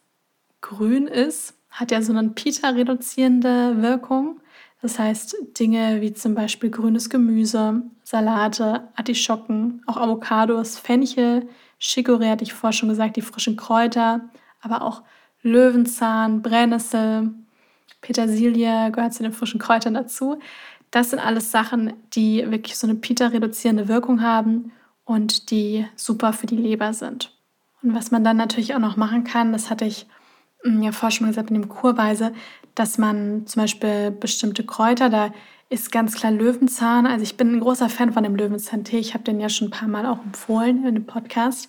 grün 0.60 1.06
ist, 1.06 1.54
hat 1.70 1.92
ja 1.92 2.02
so 2.02 2.12
eine 2.12 2.30
Pita-reduzierende 2.30 3.80
Wirkung. 3.80 4.40
Das 4.82 4.98
heißt, 4.98 5.36
Dinge 5.58 6.00
wie 6.00 6.12
zum 6.12 6.34
Beispiel 6.34 6.70
grünes 6.70 7.10
Gemüse, 7.10 7.82
Salate, 8.04 8.88
Artischocken, 8.94 9.82
auch 9.86 9.96
Avocados, 9.96 10.78
Fenchel, 10.78 11.48
Chicorée 11.80 12.30
hatte 12.30 12.44
ich 12.44 12.52
vorher 12.52 12.72
schon 12.72 12.88
gesagt, 12.88 13.16
die 13.16 13.22
frischen 13.22 13.56
Kräuter, 13.56 14.28
aber 14.60 14.82
auch 14.82 15.02
Löwenzahn, 15.42 16.42
Brennnessel, 16.42 17.30
Petersilie 18.00 18.90
gehört 18.92 19.14
zu 19.14 19.22
den 19.22 19.32
frischen 19.32 19.60
Kräutern 19.60 19.94
dazu. 19.94 20.38
Das 20.90 21.10
sind 21.10 21.18
alles 21.18 21.50
Sachen, 21.50 21.92
die 22.12 22.50
wirklich 22.50 22.76
so 22.76 22.86
eine 22.86 22.96
Pita-reduzierende 22.96 23.88
Wirkung 23.88 24.22
haben 24.22 24.72
und 25.04 25.50
die 25.50 25.86
super 25.96 26.32
für 26.32 26.46
die 26.46 26.56
Leber 26.56 26.92
sind. 26.92 27.32
Und 27.82 27.94
was 27.94 28.10
man 28.10 28.24
dann 28.24 28.36
natürlich 28.36 28.74
auch 28.74 28.80
noch 28.80 28.96
machen 28.96 29.24
kann, 29.24 29.52
das 29.52 29.70
hatte 29.70 29.84
ich 29.84 30.06
hm, 30.62 30.82
ja 30.82 30.92
vorher 30.92 31.10
schon 31.10 31.26
mal 31.26 31.30
gesagt 31.30 31.50
mit 31.50 31.62
dem 31.62 31.68
Kurweise, 31.68 32.32
dass 32.76 32.98
man 32.98 33.46
zum 33.46 33.62
Beispiel 33.62 34.12
bestimmte 34.12 34.64
Kräuter, 34.64 35.10
da 35.10 35.32
ist 35.68 35.90
ganz 35.90 36.14
klar 36.14 36.30
Löwenzahn. 36.30 37.06
Also 37.06 37.24
ich 37.24 37.36
bin 37.36 37.56
ein 37.56 37.60
großer 37.60 37.88
Fan 37.88 38.12
von 38.12 38.22
dem 38.22 38.36
Löwenzahntee. 38.36 38.98
Ich 38.98 39.14
habe 39.14 39.24
den 39.24 39.40
ja 39.40 39.48
schon 39.48 39.68
ein 39.68 39.72
paar 39.72 39.88
Mal 39.88 40.06
auch 40.06 40.22
empfohlen 40.22 40.86
in 40.86 40.94
dem 40.94 41.06
Podcast. 41.06 41.68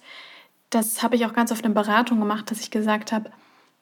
Das 0.70 1.02
habe 1.02 1.16
ich 1.16 1.26
auch 1.26 1.34
ganz 1.34 1.52
oft 1.52 1.66
in 1.66 1.74
Beratung 1.74 2.20
gemacht, 2.20 2.52
dass 2.52 2.60
ich 2.60 2.70
gesagt 2.70 3.12
habe, 3.12 3.32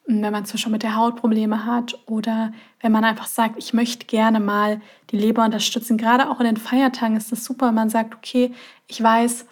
wenn 0.06 0.32
man 0.32 0.44
zum 0.44 0.54
Beispiel 0.54 0.72
mit 0.72 0.84
der 0.84 0.94
Haut 0.94 1.16
Probleme 1.16 1.66
hat 1.66 1.98
oder 2.06 2.52
wenn 2.80 2.92
man 2.92 3.04
einfach 3.04 3.26
sagt, 3.26 3.56
ich 3.58 3.74
möchte 3.74 4.06
gerne 4.06 4.38
mal 4.38 4.80
die 5.10 5.18
Leber 5.18 5.44
unterstützen. 5.44 5.98
Gerade 5.98 6.30
auch 6.30 6.38
in 6.38 6.46
den 6.46 6.56
Feiertagen 6.56 7.16
ist 7.16 7.32
das 7.32 7.44
super, 7.44 7.72
man 7.72 7.90
sagt, 7.90 8.14
okay, 8.14 8.54
ich 8.86 9.02
weiß, 9.02 9.46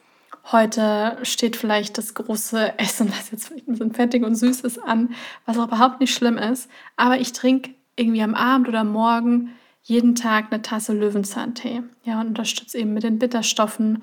heute 0.53 1.19
steht 1.23 1.57
vielleicht 1.57 1.99
das 1.99 2.15
große 2.15 2.79
Essen, 2.79 3.11
was 3.11 3.31
jetzt 3.31 3.49
vielleicht 3.49 3.69
ein 3.69 3.73
bisschen 3.73 3.93
fettig 3.93 4.25
und 4.25 4.35
süß 4.35 4.61
ist, 4.61 4.83
an, 4.83 5.15
was 5.47 5.59
auch 5.59 5.69
überhaupt 5.69 6.01
nicht 6.01 6.15
schlimm 6.15 6.39
ist. 6.39 6.71
Aber 6.97 7.19
ich 7.19 7.33
trinke 7.33 7.71
irgendwie 7.97 8.23
am 8.23 8.35
Abend 8.35 8.69
oder 8.69 8.85
morgen 8.85 9.51
jeden 9.83 10.15
Tag 10.15 10.47
eine 10.51 10.63
Tasse 10.63 10.93
Löwenzahntee. 10.93 11.83
Ja, 12.05 12.21
und 12.21 12.29
unterstütze 12.29 12.79
eben 12.79 12.95
mit 12.95 13.03
den 13.03 13.19
Bitterstoffen, 13.19 14.03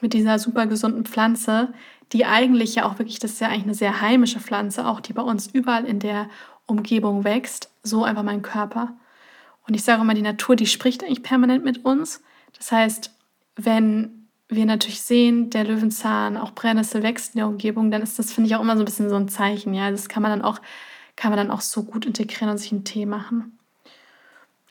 mit 0.00 0.12
dieser 0.12 0.38
super 0.38 0.66
gesunden 0.66 1.04
Pflanze, 1.04 1.72
die 2.12 2.24
eigentlich 2.24 2.76
ja 2.76 2.84
auch 2.84 2.98
wirklich, 2.98 3.18
das 3.18 3.32
ist 3.32 3.40
ja 3.40 3.48
eigentlich 3.48 3.64
eine 3.64 3.74
sehr 3.74 4.00
heimische 4.00 4.40
Pflanze, 4.40 4.86
auch 4.86 5.00
die 5.00 5.12
bei 5.12 5.22
uns 5.22 5.48
überall 5.48 5.84
in 5.84 5.98
der 5.98 6.28
Umgebung 6.66 7.24
wächst, 7.24 7.70
so 7.82 8.04
einfach 8.04 8.22
mein 8.22 8.42
Körper. 8.42 8.96
Und 9.66 9.74
ich 9.74 9.82
sage 9.82 10.02
immer, 10.02 10.14
die 10.14 10.22
Natur, 10.22 10.56
die 10.56 10.66
spricht 10.66 11.02
eigentlich 11.02 11.22
permanent 11.22 11.64
mit 11.64 11.84
uns. 11.84 12.22
Das 12.56 12.72
heißt, 12.72 13.12
wenn 13.56 14.17
wir 14.48 14.66
natürlich 14.66 15.02
sehen, 15.02 15.50
der 15.50 15.64
Löwenzahn, 15.64 16.36
auch 16.36 16.52
Brennnessel 16.52 17.02
wächst 17.02 17.34
in 17.34 17.38
der 17.38 17.48
Umgebung, 17.48 17.90
dann 17.90 18.02
ist 18.02 18.18
das, 18.18 18.32
finde 18.32 18.48
ich, 18.48 18.56
auch 18.56 18.62
immer 18.62 18.76
so 18.76 18.82
ein 18.82 18.86
bisschen 18.86 19.10
so 19.10 19.16
ein 19.16 19.28
Zeichen. 19.28 19.74
Ja, 19.74 19.90
das 19.90 20.08
kann 20.08 20.22
man 20.22 20.32
dann 20.32 20.42
auch, 20.42 20.60
kann 21.16 21.30
man 21.30 21.36
dann 21.36 21.50
auch 21.50 21.60
so 21.60 21.84
gut 21.84 22.06
integrieren 22.06 22.50
und 22.50 22.58
sich 22.58 22.72
einen 22.72 22.84
Tee 22.84 23.06
machen. 23.06 23.58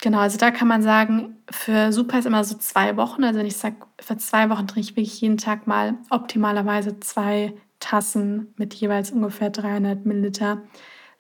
Genau, 0.02 0.20
also 0.20 0.38
da 0.38 0.52
kann 0.52 0.68
man 0.68 0.84
sagen, 0.84 1.38
für 1.50 1.92
Super 1.92 2.20
ist 2.20 2.26
immer 2.26 2.44
so 2.44 2.56
zwei 2.58 2.98
Wochen. 2.98 3.24
Also 3.24 3.40
wenn 3.40 3.48
ich 3.48 3.58
sage, 3.58 3.78
für 4.00 4.18
zwei 4.18 4.50
Wochen 4.50 4.68
trinke 4.68 4.90
ich 4.90 4.96
wirklich 4.96 5.22
jeden 5.22 5.38
Tag 5.38 5.66
mal 5.66 5.96
optimalerweise 6.10 7.00
zwei 7.00 7.54
Tassen 7.80 8.54
mit 8.58 8.74
jeweils 8.76 9.12
ungefähr 9.12 9.50
300 9.50 10.06
Milliliter 10.06 10.62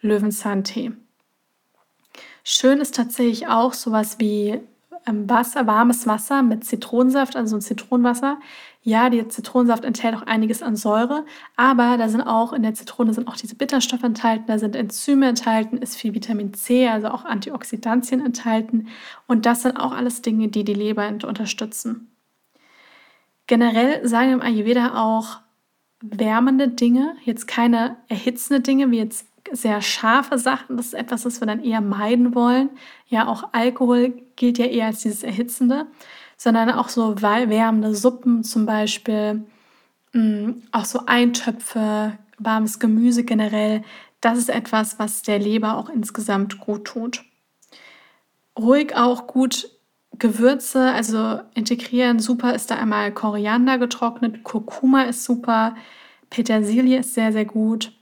Löwenzahntee. 0.01 0.91
Schön 2.43 2.79
ist 2.79 2.95
tatsächlich 2.95 3.47
auch 3.47 3.73
sowas 3.73 4.19
wie 4.19 4.61
Wasser, 5.07 5.67
warmes 5.67 6.07
Wasser 6.07 6.41
mit 6.43 6.63
Zitronensaft, 6.63 7.35
also 7.35 7.57
ein 7.57 7.61
Zitronenwasser. 7.61 8.39
Ja, 8.83 9.09
der 9.09 9.27
Zitronensaft 9.29 9.83
enthält 9.83 10.15
auch 10.15 10.21
einiges 10.21 10.61
an 10.61 10.75
Säure, 10.75 11.25
aber 11.55 11.97
da 11.97 12.07
sind 12.09 12.21
auch 12.21 12.53
in 12.53 12.63
der 12.63 12.73
Zitrone 12.73 13.13
sind 13.13 13.27
auch 13.27 13.35
diese 13.35 13.55
Bitterstoffe 13.55 14.03
enthalten, 14.03 14.45
da 14.47 14.57
sind 14.59 14.75
Enzyme 14.75 15.27
enthalten, 15.27 15.77
ist 15.77 15.97
viel 15.97 16.13
Vitamin 16.13 16.53
C, 16.53 16.87
also 16.87 17.09
auch 17.09 17.25
Antioxidantien 17.25 18.25
enthalten 18.25 18.87
und 19.27 19.45
das 19.45 19.63
sind 19.63 19.77
auch 19.77 19.91
alles 19.91 20.21
Dinge, 20.21 20.47
die 20.47 20.63
die 20.63 20.73
Leber 20.73 21.07
unterstützen. 21.07 22.11
Generell 23.47 24.07
sagen 24.07 24.33
im 24.33 24.41
Ayurveda 24.41 25.03
auch 25.03 25.39
wärmende 26.01 26.67
Dinge, 26.67 27.15
jetzt 27.23 27.47
keine 27.47 27.97
erhitzende 28.07 28.61
Dinge 28.61 28.91
wie 28.91 28.97
jetzt 28.97 29.27
sehr 29.51 29.81
scharfe 29.81 30.37
Sachen. 30.37 30.77
Das 30.77 30.87
ist 30.87 30.93
etwas, 30.93 31.25
was 31.25 31.41
wir 31.41 31.47
dann 31.47 31.63
eher 31.63 31.81
meiden 31.81 32.35
wollen. 32.35 32.69
Ja, 33.07 33.27
auch 33.27 33.49
Alkohol 33.53 34.13
gilt 34.35 34.57
ja 34.57 34.65
eher 34.65 34.87
als 34.87 35.01
dieses 35.01 35.23
Erhitzende, 35.23 35.87
sondern 36.37 36.69
auch 36.71 36.89
so 36.89 37.21
wärmende 37.21 37.95
Suppen 37.95 38.43
zum 38.43 38.65
Beispiel, 38.65 39.45
mm, 40.13 40.51
auch 40.71 40.85
so 40.85 41.01
Eintöpfe, 41.05 42.17
warmes 42.37 42.79
Gemüse 42.79 43.23
generell. 43.23 43.83
Das 44.21 44.37
ist 44.37 44.49
etwas, 44.49 44.99
was 44.99 45.21
der 45.21 45.39
Leber 45.39 45.77
auch 45.77 45.89
insgesamt 45.89 46.59
gut 46.59 46.85
tut. 46.85 47.23
Ruhig 48.57 48.95
auch 48.95 49.27
gut 49.27 49.69
Gewürze, 50.19 50.91
also 50.91 51.41
integrieren. 51.53 52.19
Super 52.19 52.55
ist 52.55 52.71
da 52.71 52.75
einmal 52.75 53.13
Koriander 53.13 53.77
getrocknet, 53.77 54.43
Kurkuma 54.43 55.03
ist 55.03 55.23
super, 55.23 55.75
Petersilie 56.29 56.99
ist 56.99 57.13
sehr, 57.13 57.31
sehr 57.31 57.45
gut. 57.45 57.96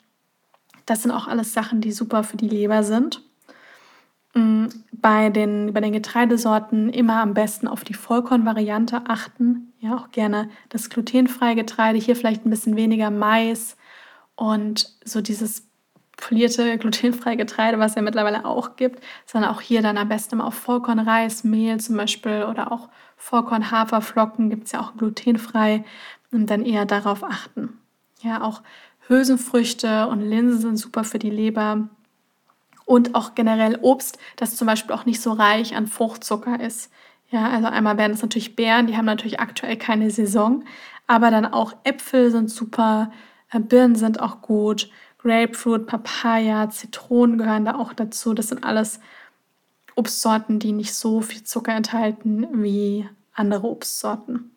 Das 0.85 1.03
sind 1.03 1.11
auch 1.11 1.27
alles 1.27 1.53
Sachen, 1.53 1.81
die 1.81 1.91
super 1.91 2.23
für 2.23 2.37
die 2.37 2.49
Leber 2.49 2.83
sind. 2.83 3.21
Mm, 4.33 4.65
bei 4.91 5.29
den, 5.29 5.73
bei 5.73 5.81
den 5.81 5.93
Getreidesorten 5.93 6.89
immer 6.89 7.21
am 7.21 7.33
besten 7.33 7.67
auf 7.67 7.83
die 7.83 7.93
Vollkornvariante 7.93 9.03
achten. 9.07 9.73
Ja, 9.79 9.95
auch 9.95 10.11
gerne 10.11 10.49
das 10.69 10.89
glutenfreie 10.89 11.55
Getreide. 11.55 11.97
Hier 11.97 12.15
vielleicht 12.15 12.45
ein 12.45 12.49
bisschen 12.49 12.75
weniger 12.75 13.11
Mais 13.11 13.77
und 14.35 14.93
so 15.05 15.21
dieses 15.21 15.67
polierte 16.17 16.77
glutenfreie 16.77 17.37
Getreide, 17.37 17.79
was 17.79 17.91
es 17.91 17.95
ja 17.95 18.01
mittlerweile 18.01 18.45
auch 18.45 18.75
gibt, 18.75 19.03
sondern 19.25 19.51
auch 19.51 19.61
hier 19.61 19.81
dann 19.81 19.97
am 19.97 20.09
besten 20.09 20.35
immer 20.35 20.47
auf 20.47 20.55
Vollkornreis, 20.55 21.43
Mehl 21.43 21.79
zum 21.79 21.97
Beispiel 21.97 22.45
oder 22.49 22.71
auch 22.71 22.89
Vollkorn-Haferflocken 23.17 24.49
gibt 24.49 24.65
es 24.65 24.73
ja 24.73 24.81
auch 24.81 24.95
glutenfrei 24.97 25.83
und 26.31 26.49
dann 26.49 26.65
eher 26.65 26.85
darauf 26.85 27.23
achten. 27.23 27.79
Ja, 28.21 28.41
auch 28.41 28.61
Hülsenfrüchte 29.07 30.07
und 30.07 30.21
Linsen 30.21 30.59
sind 30.59 30.77
super 30.77 31.03
für 31.03 31.19
die 31.19 31.29
Leber. 31.29 31.89
Und 32.85 33.15
auch 33.15 33.33
generell 33.33 33.79
Obst, 33.81 34.19
das 34.35 34.55
zum 34.55 34.67
Beispiel 34.67 34.93
auch 34.93 35.05
nicht 35.05 35.21
so 35.21 35.31
reich 35.31 35.75
an 35.75 35.87
Fruchtzucker 35.87 36.59
ist. 36.59 36.91
Ja, 37.31 37.49
also 37.49 37.67
einmal 37.67 37.97
wären 37.97 38.11
es 38.11 38.21
natürlich 38.21 38.55
Beeren, 38.55 38.87
die 38.87 38.95
haben 38.95 39.05
natürlich 39.05 39.39
aktuell 39.39 39.77
keine 39.77 40.11
Saison, 40.11 40.63
aber 41.07 41.31
dann 41.31 41.45
auch 41.45 41.73
Äpfel 41.83 42.29
sind 42.29 42.51
super, 42.51 43.11
äh, 43.51 43.59
Birnen 43.59 43.95
sind 43.95 44.19
auch 44.19 44.41
gut, 44.41 44.89
Grapefruit, 45.25 45.87
Papaya, 45.87 46.69
Zitronen 46.69 47.39
gehören 47.39 47.65
da 47.65 47.79
auch 47.79 47.93
dazu. 47.93 48.35
Das 48.35 48.49
sind 48.49 48.63
alles 48.63 48.99
Obstsorten, 49.95 50.59
die 50.59 50.71
nicht 50.71 50.93
so 50.93 51.21
viel 51.21 51.43
Zucker 51.43 51.73
enthalten 51.73 52.47
wie 52.63 53.09
andere 53.33 53.67
Obstsorten. 53.67 54.51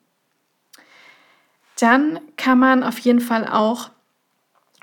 Dann 1.81 2.21
kann 2.37 2.59
man 2.59 2.83
auf 2.83 2.99
jeden 2.99 3.21
Fall 3.21 3.49
auch 3.49 3.91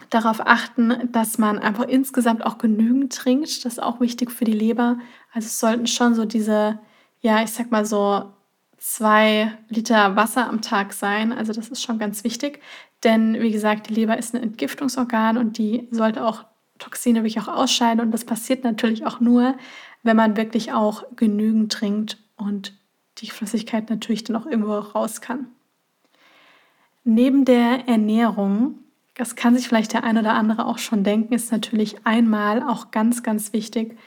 darauf 0.10 0.45
achten, 0.45 1.12
dass 1.12 1.38
man 1.38 1.60
einfach 1.60 1.86
insgesamt 1.86 2.45
auch 2.45 2.58
genügend 2.58 3.13
trinkt. 3.13 3.65
Das 3.65 3.73
ist 3.73 3.84
auch 3.84 3.99
wichtig 3.99 4.31
für 4.31 4.45
die 4.45 4.53
Leber. 4.53 4.97
Also 5.34 5.47
es 5.47 5.60
sollten 5.60 5.88
schon 5.88 6.15
so 6.15 6.25
diese, 6.25 6.79
ja, 7.21 7.43
ich 7.43 7.51
sag 7.51 7.71
mal 7.71 7.86
so 7.86 8.34
zwei 8.77 9.51
Liter 9.69 10.15
Wasser 10.15 10.47
am 10.47 10.62
Tag 10.62 10.93
sein. 10.93 11.31
Also 11.31 11.53
das 11.53 11.69
ist 11.69 11.81
schon 11.81 11.97
ganz 11.97 12.23
wichtig. 12.23 12.62
Denn 13.03 13.41
wie 13.41 13.51
gesagt, 13.51 13.89
die 13.89 13.93
Leber 13.93 14.17
ist 14.17 14.36
ein 14.36 14.43
Entgiftungsorgan 14.43 15.38
und 15.38 15.58
die 15.58 15.88
sollte 15.91 16.25
auch 16.25 16.45
Toxine 16.77 17.19
wirklich 17.19 17.39
auch 17.39 17.47
ausscheiden. 17.47 18.01
Und 18.01 18.12
das 18.12 18.25
passiert 18.25 18.63
natürlich 18.63 19.05
auch 19.05 19.19
nur, 19.19 19.55
wenn 20.03 20.17
man 20.17 20.38
wirklich 20.38 20.73
auch 20.73 21.03
genügend 21.15 21.71
trinkt 21.71 22.17
und 22.36 22.73
die 23.19 23.29
Flüssigkeit 23.29 23.89
natürlich 23.89 24.23
dann 24.23 24.36
auch 24.36 24.45
irgendwo 24.45 24.73
raus 24.73 25.21
kann. 25.21 25.47
Neben 27.03 27.45
der 27.45 27.88
Ernährung 27.88 28.79
das 29.15 29.36
kann 29.36 29.56
sich 29.56 29.67
vielleicht 29.67 29.93
der 29.93 30.04
ein 30.04 30.17
oder 30.17 30.34
andere 30.34 30.65
auch 30.65 30.78
schon 30.78 31.04
denken, 31.04 31.34
ist 31.34 31.51
natürlich 31.51 31.95
einmal 32.06 32.62
auch 32.62 32.91
ganz, 32.91 33.23
ganz 33.23 33.54
wichtig 33.54 33.97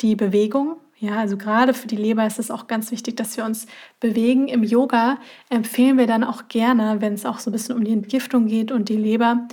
die 0.00 0.16
Bewegung. 0.16 0.76
Ja, 0.98 1.16
also 1.16 1.36
gerade 1.36 1.74
für 1.74 1.88
die 1.88 1.96
Leber 1.96 2.26
ist 2.26 2.38
es 2.38 2.50
auch 2.50 2.66
ganz 2.66 2.90
wichtig, 2.90 3.16
dass 3.16 3.36
wir 3.36 3.44
uns 3.44 3.66
bewegen. 4.00 4.48
Im 4.48 4.64
Yoga 4.64 5.18
empfehlen 5.50 5.98
wir 5.98 6.06
dann 6.06 6.24
auch 6.24 6.48
gerne, 6.48 7.00
wenn 7.00 7.12
es 7.12 7.26
auch 7.26 7.38
so 7.38 7.50
ein 7.50 7.52
bisschen 7.52 7.76
um 7.76 7.84
die 7.84 7.92
Entgiftung 7.92 8.46
geht 8.46 8.72
und 8.72 8.88
die 8.88 8.96
Leber, 8.96 9.46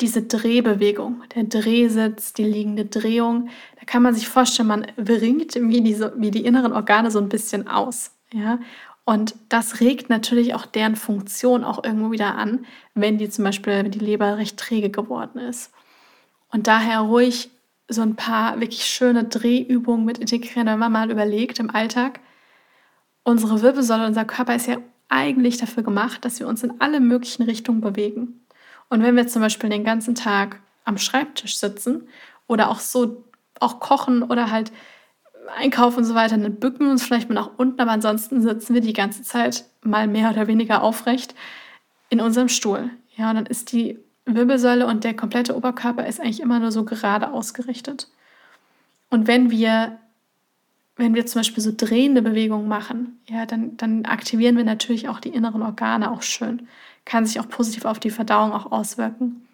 diese 0.00 0.22
Drehbewegung, 0.22 1.22
der 1.34 1.44
Drehsitz, 1.44 2.32
die 2.32 2.44
liegende 2.44 2.86
Drehung. 2.86 3.48
Da 3.78 3.84
kann 3.84 4.02
man 4.02 4.14
sich 4.14 4.28
vorstellen, 4.28 4.68
man 4.68 4.86
bringt 4.96 5.56
wie 5.56 5.82
die, 5.82 6.00
wie 6.16 6.30
die 6.30 6.44
inneren 6.44 6.72
Organe 6.72 7.10
so 7.10 7.18
ein 7.18 7.28
bisschen 7.28 7.68
aus. 7.68 8.12
Ja? 8.32 8.60
Und 9.04 9.34
das 9.48 9.80
regt 9.80 10.10
natürlich 10.10 10.54
auch 10.54 10.66
deren 10.66 10.96
Funktion 10.96 11.64
auch 11.64 11.82
irgendwo 11.82 12.12
wieder 12.12 12.36
an, 12.36 12.66
wenn 12.94 13.18
die 13.18 13.28
zum 13.28 13.44
Beispiel 13.44 13.84
die 13.84 13.98
Leber 13.98 14.38
recht 14.38 14.56
träge 14.56 14.90
geworden 14.90 15.38
ist. 15.38 15.72
Und 16.52 16.66
daher 16.66 17.00
ruhig 17.00 17.50
so 17.88 18.02
ein 18.02 18.14
paar 18.14 18.60
wirklich 18.60 18.84
schöne 18.84 19.24
Drehübungen 19.24 20.04
mit 20.04 20.18
integrieren, 20.18 20.68
wenn 20.68 20.78
man 20.78 20.92
mal 20.92 21.10
überlegt 21.10 21.58
im 21.58 21.74
Alltag. 21.74 22.20
Unsere 23.24 23.62
Wirbelsäule, 23.62 24.06
unser 24.06 24.24
Körper 24.24 24.54
ist 24.54 24.68
ja 24.68 24.76
eigentlich 25.08 25.58
dafür 25.58 25.82
gemacht, 25.82 26.24
dass 26.24 26.38
wir 26.38 26.46
uns 26.46 26.62
in 26.62 26.80
alle 26.80 27.00
möglichen 27.00 27.42
Richtungen 27.42 27.80
bewegen. 27.80 28.46
Und 28.88 29.02
wenn 29.02 29.16
wir 29.16 29.26
zum 29.26 29.42
Beispiel 29.42 29.70
den 29.70 29.84
ganzen 29.84 30.14
Tag 30.14 30.60
am 30.84 30.98
Schreibtisch 30.98 31.58
sitzen 31.58 32.08
oder 32.46 32.70
auch 32.70 32.80
so 32.80 33.24
auch 33.58 33.80
kochen 33.80 34.22
oder 34.22 34.50
halt 34.50 34.72
Einkauf 35.56 35.96
und 35.96 36.04
so 36.04 36.14
weiter, 36.14 36.38
dann 36.38 36.56
bücken 36.56 36.86
wir 36.86 36.92
uns 36.92 37.02
vielleicht 37.02 37.28
mal 37.28 37.34
nach 37.34 37.50
unten, 37.56 37.80
aber 37.80 37.90
ansonsten 37.90 38.42
sitzen 38.42 38.74
wir 38.74 38.80
die 38.80 38.92
ganze 38.92 39.22
Zeit 39.22 39.64
mal 39.82 40.06
mehr 40.06 40.30
oder 40.30 40.46
weniger 40.46 40.82
aufrecht 40.82 41.34
in 42.08 42.20
unserem 42.20 42.48
Stuhl. 42.48 42.90
Ja, 43.16 43.30
und 43.30 43.36
dann 43.36 43.46
ist 43.46 43.72
die 43.72 43.98
Wirbelsäule 44.26 44.86
und 44.86 45.04
der 45.04 45.14
komplette 45.14 45.56
Oberkörper 45.56 46.06
ist 46.06 46.20
eigentlich 46.20 46.40
immer 46.40 46.58
nur 46.60 46.72
so 46.72 46.84
gerade 46.84 47.32
ausgerichtet. 47.32 48.08
Und 49.08 49.26
wenn 49.26 49.50
wir, 49.50 49.98
wenn 50.96 51.14
wir 51.14 51.26
zum 51.26 51.40
Beispiel 51.40 51.62
so 51.62 51.72
drehende 51.76 52.22
Bewegungen 52.22 52.68
machen, 52.68 53.20
ja, 53.28 53.46
dann, 53.46 53.76
dann 53.76 54.04
aktivieren 54.04 54.56
wir 54.56 54.64
natürlich 54.64 55.08
auch 55.08 55.20
die 55.20 55.30
inneren 55.30 55.62
Organe 55.62 56.10
auch 56.10 56.22
schön. 56.22 56.68
Kann 57.04 57.26
sich 57.26 57.40
auch 57.40 57.48
positiv 57.48 57.84
auf 57.86 57.98
die 57.98 58.10
Verdauung 58.10 58.52
auch 58.52 58.70
auswirken. 58.70 59.46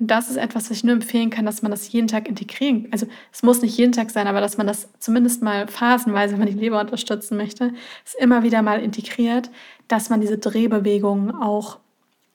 Und 0.00 0.10
das 0.10 0.30
ist 0.30 0.36
etwas, 0.36 0.70
was 0.70 0.76
ich 0.78 0.84
nur 0.84 0.94
empfehlen 0.94 1.30
kann, 1.30 1.44
dass 1.44 1.62
man 1.62 1.70
das 1.72 1.90
jeden 1.90 2.06
Tag 2.06 2.28
integrieren. 2.28 2.88
Also 2.92 3.06
es 3.32 3.42
muss 3.42 3.62
nicht 3.62 3.76
jeden 3.76 3.92
Tag 3.92 4.10
sein, 4.10 4.28
aber 4.28 4.40
dass 4.40 4.56
man 4.56 4.66
das 4.66 4.88
zumindest 5.00 5.42
mal 5.42 5.66
phasenweise, 5.66 6.32
wenn 6.32 6.40
man 6.40 6.48
die 6.48 6.58
Leber 6.58 6.80
unterstützen 6.80 7.36
möchte, 7.36 7.72
es 8.04 8.14
immer 8.14 8.44
wieder 8.44 8.62
mal 8.62 8.80
integriert, 8.80 9.50
dass 9.88 10.08
man 10.08 10.20
diese 10.20 10.38
Drehbewegungen 10.38 11.34
auch 11.34 11.78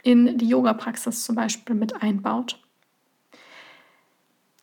in 0.03 0.37
die 0.37 0.49
Yoga-Praxis 0.49 1.23
zum 1.23 1.35
Beispiel 1.35 1.75
mit 1.75 2.03
einbaut. 2.03 2.59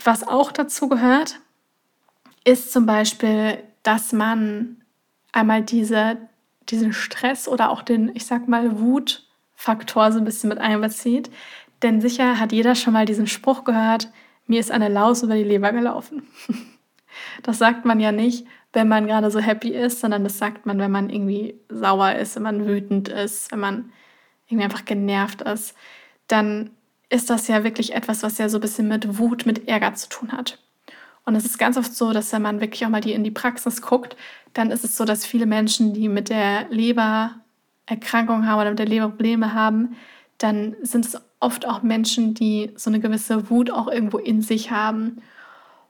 Was 0.04 0.26
auch 0.26 0.52
dazu 0.52 0.88
gehört, 0.88 1.40
ist 2.44 2.72
zum 2.72 2.84
Beispiel, 2.84 3.58
dass 3.82 4.12
man 4.12 4.82
einmal 5.32 5.62
diese, 5.62 6.18
diesen 6.68 6.92
Stress 6.92 7.48
oder 7.48 7.70
auch 7.70 7.82
den, 7.82 8.14
ich 8.14 8.26
sag 8.26 8.46
mal, 8.48 8.78
Wut 8.78 9.26
Faktor 9.60 10.10
so 10.10 10.16
ein 10.18 10.24
bisschen 10.24 10.48
mit 10.48 10.58
einbezieht. 10.58 11.30
Denn 11.82 12.00
sicher 12.00 12.38
hat 12.38 12.52
jeder 12.52 12.74
schon 12.74 12.92
mal 12.92 13.06
diesen 13.06 13.26
Spruch 13.26 13.64
gehört, 13.64 14.10
mir 14.46 14.60
ist 14.60 14.70
eine 14.70 14.88
Laus 14.88 15.22
über 15.22 15.34
die 15.34 15.44
Leber 15.44 15.72
gelaufen. 15.72 16.22
Das 17.42 17.58
sagt 17.58 17.84
man 17.84 17.98
ja 17.98 18.12
nicht, 18.12 18.46
wenn 18.72 18.86
man 18.86 19.06
gerade 19.06 19.30
so 19.30 19.40
happy 19.40 19.70
ist, 19.70 20.00
sondern 20.00 20.22
das 20.22 20.38
sagt 20.38 20.64
man, 20.64 20.78
wenn 20.78 20.92
man 20.92 21.10
irgendwie 21.10 21.56
sauer 21.68 22.12
ist, 22.12 22.36
wenn 22.36 22.44
man 22.44 22.66
wütend 22.66 23.08
ist, 23.08 23.50
wenn 23.50 23.58
man 23.58 23.92
irgendwie 24.46 24.64
einfach 24.64 24.84
genervt 24.84 25.42
ist. 25.42 25.74
Dann 26.28 26.70
ist 27.08 27.28
das 27.28 27.48
ja 27.48 27.64
wirklich 27.64 27.94
etwas, 27.94 28.22
was 28.22 28.38
ja 28.38 28.48
so 28.48 28.58
ein 28.58 28.60
bisschen 28.60 28.88
mit 28.88 29.18
Wut, 29.18 29.44
mit 29.44 29.68
Ärger 29.68 29.94
zu 29.94 30.08
tun 30.08 30.32
hat. 30.32 30.58
Und 31.24 31.34
es 31.34 31.44
ist 31.44 31.58
ganz 31.58 31.76
oft 31.76 31.94
so, 31.94 32.12
dass 32.12 32.32
wenn 32.32 32.42
man 32.42 32.60
wirklich 32.60 32.84
auch 32.84 32.90
mal 32.90 33.00
die 33.00 33.12
in 33.12 33.24
die 33.24 33.30
Praxis 33.30 33.82
guckt, 33.82 34.16
dann 34.52 34.70
ist 34.70 34.84
es 34.84 34.96
so, 34.96 35.04
dass 35.04 35.26
viele 35.26 35.46
Menschen, 35.46 35.92
die 35.92 36.08
mit 36.08 36.28
der 36.28 36.68
Lebererkrankung 36.70 38.46
haben 38.46 38.60
oder 38.60 38.70
mit 38.70 38.78
der 38.78 38.86
Leber 38.86 39.08
Probleme 39.08 39.52
haben, 39.52 39.96
dann 40.38 40.76
sind 40.82 41.06
es 41.06 41.20
oft 41.40 41.66
auch 41.66 41.82
Menschen, 41.82 42.34
die 42.34 42.70
so 42.76 42.90
eine 42.90 43.00
gewisse 43.00 43.50
Wut 43.50 43.70
auch 43.70 43.88
irgendwo 43.88 44.18
in 44.18 44.42
sich 44.42 44.70
haben. 44.70 45.22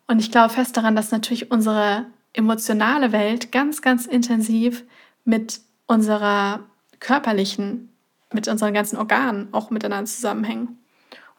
Und 0.06 0.20
ich 0.20 0.30
glaube 0.30 0.54
fest 0.54 0.76
daran, 0.76 0.96
dass 0.96 1.10
natürlich 1.10 1.50
unsere 1.50 2.06
emotionale 2.32 3.12
Welt 3.12 3.52
ganz, 3.52 3.82
ganz 3.82 4.06
intensiv 4.06 4.84
mit 5.24 5.60
unserer 5.86 6.60
körperlichen, 7.00 7.92
mit 8.32 8.46
unseren 8.46 8.72
ganzen 8.72 8.96
Organen 8.96 9.48
auch 9.52 9.70
miteinander 9.70 10.06
zusammenhängen. 10.06 10.78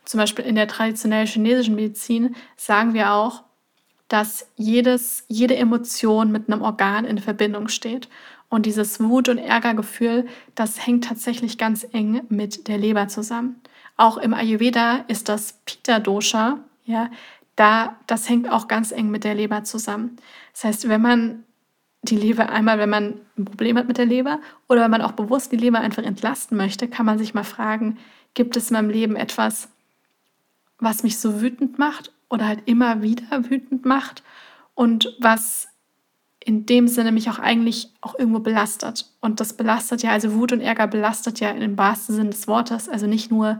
Zum 0.04 0.20
Beispiel 0.20 0.46
in 0.46 0.56
der 0.56 0.68
traditionellen 0.68 1.28
chinesischen 1.28 1.76
Medizin 1.76 2.36
sagen 2.58 2.94
wir 2.94 3.14
auch, 3.14 3.44
dass 4.10 4.48
jedes, 4.58 5.24
jede 5.30 5.56
Emotion 5.56 6.32
mit 6.32 6.52
einem 6.52 6.62
Organ 6.62 7.06
in 7.06 7.20
Verbindung 7.20 7.70
steht. 7.70 8.10
Und 8.50 8.66
dieses 8.66 9.00
Wut- 9.00 9.30
und 9.30 9.38
Ärgergefühl, 9.38 10.28
das 10.54 10.86
hängt 10.86 11.06
tatsächlich 11.06 11.58
ganz 11.58 11.88
eng 11.94 12.24
mit 12.28 12.68
der 12.68 12.78
Leber 12.78 13.08
zusammen. 13.08 13.61
Auch 14.02 14.18
im 14.18 14.34
Ayurveda 14.34 15.06
ist 15.10 15.30
das 15.30 15.60
Pitta-Dosha, 15.64 16.58
ja, 16.86 17.12
da, 17.56 17.98
das 18.08 18.28
hängt 18.28 18.50
auch 18.50 18.68
ganz 18.68 18.92
eng 18.92 19.12
mit 19.12 19.24
der 19.24 19.36
Leber 19.36 19.64
zusammen. 19.64 20.18
Das 20.54 20.64
heißt, 20.64 20.90
wenn 20.90 21.04
man 21.04 21.44
die 22.02 22.16
Leber 22.16 22.50
einmal, 22.50 22.80
wenn 22.80 22.90
man 22.90 23.20
ein 23.38 23.46
Problem 23.46 23.78
hat 23.78 23.88
mit 23.88 24.00
der 24.00 24.08
Leber 24.08 24.40
oder 24.68 24.82
wenn 24.82 24.90
man 24.90 25.04
auch 25.04 25.12
bewusst 25.12 25.52
die 25.52 25.58
Leber 25.58 25.82
einfach 25.82 26.02
entlasten 26.02 26.58
möchte, 26.58 26.88
kann 26.88 27.06
man 27.06 27.20
sich 27.20 27.36
mal 27.36 27.44
fragen, 27.44 28.00
gibt 28.34 28.58
es 28.58 28.72
in 28.72 28.74
meinem 28.74 28.90
Leben 28.90 29.16
etwas, 29.16 29.70
was 30.80 31.04
mich 31.04 31.20
so 31.20 31.40
wütend 31.40 31.78
macht 31.78 32.12
oder 32.28 32.48
halt 32.48 32.64
immer 32.66 33.04
wieder 33.04 33.52
wütend 33.52 33.86
macht 33.86 34.24
und 34.74 35.16
was 35.20 35.68
in 36.44 36.66
dem 36.66 36.88
Sinne 36.88 37.12
mich 37.12 37.30
auch 37.30 37.38
eigentlich 37.38 37.92
auch 38.02 38.18
irgendwo 38.18 38.40
belastet. 38.40 39.12
Und 39.20 39.40
das 39.40 39.54
belastet 39.54 40.02
ja, 40.02 40.10
also 40.10 40.34
Wut 40.34 40.54
und 40.54 40.62
Ärger 40.62 40.88
belastet 40.88 41.40
ja 41.40 41.52
im 41.52 41.78
wahrsten 41.78 42.16
Sinne 42.16 42.32
des 42.32 42.48
Wortes. 42.48 42.90
Also 42.90 43.06
nicht 43.06 43.30
nur, 43.30 43.60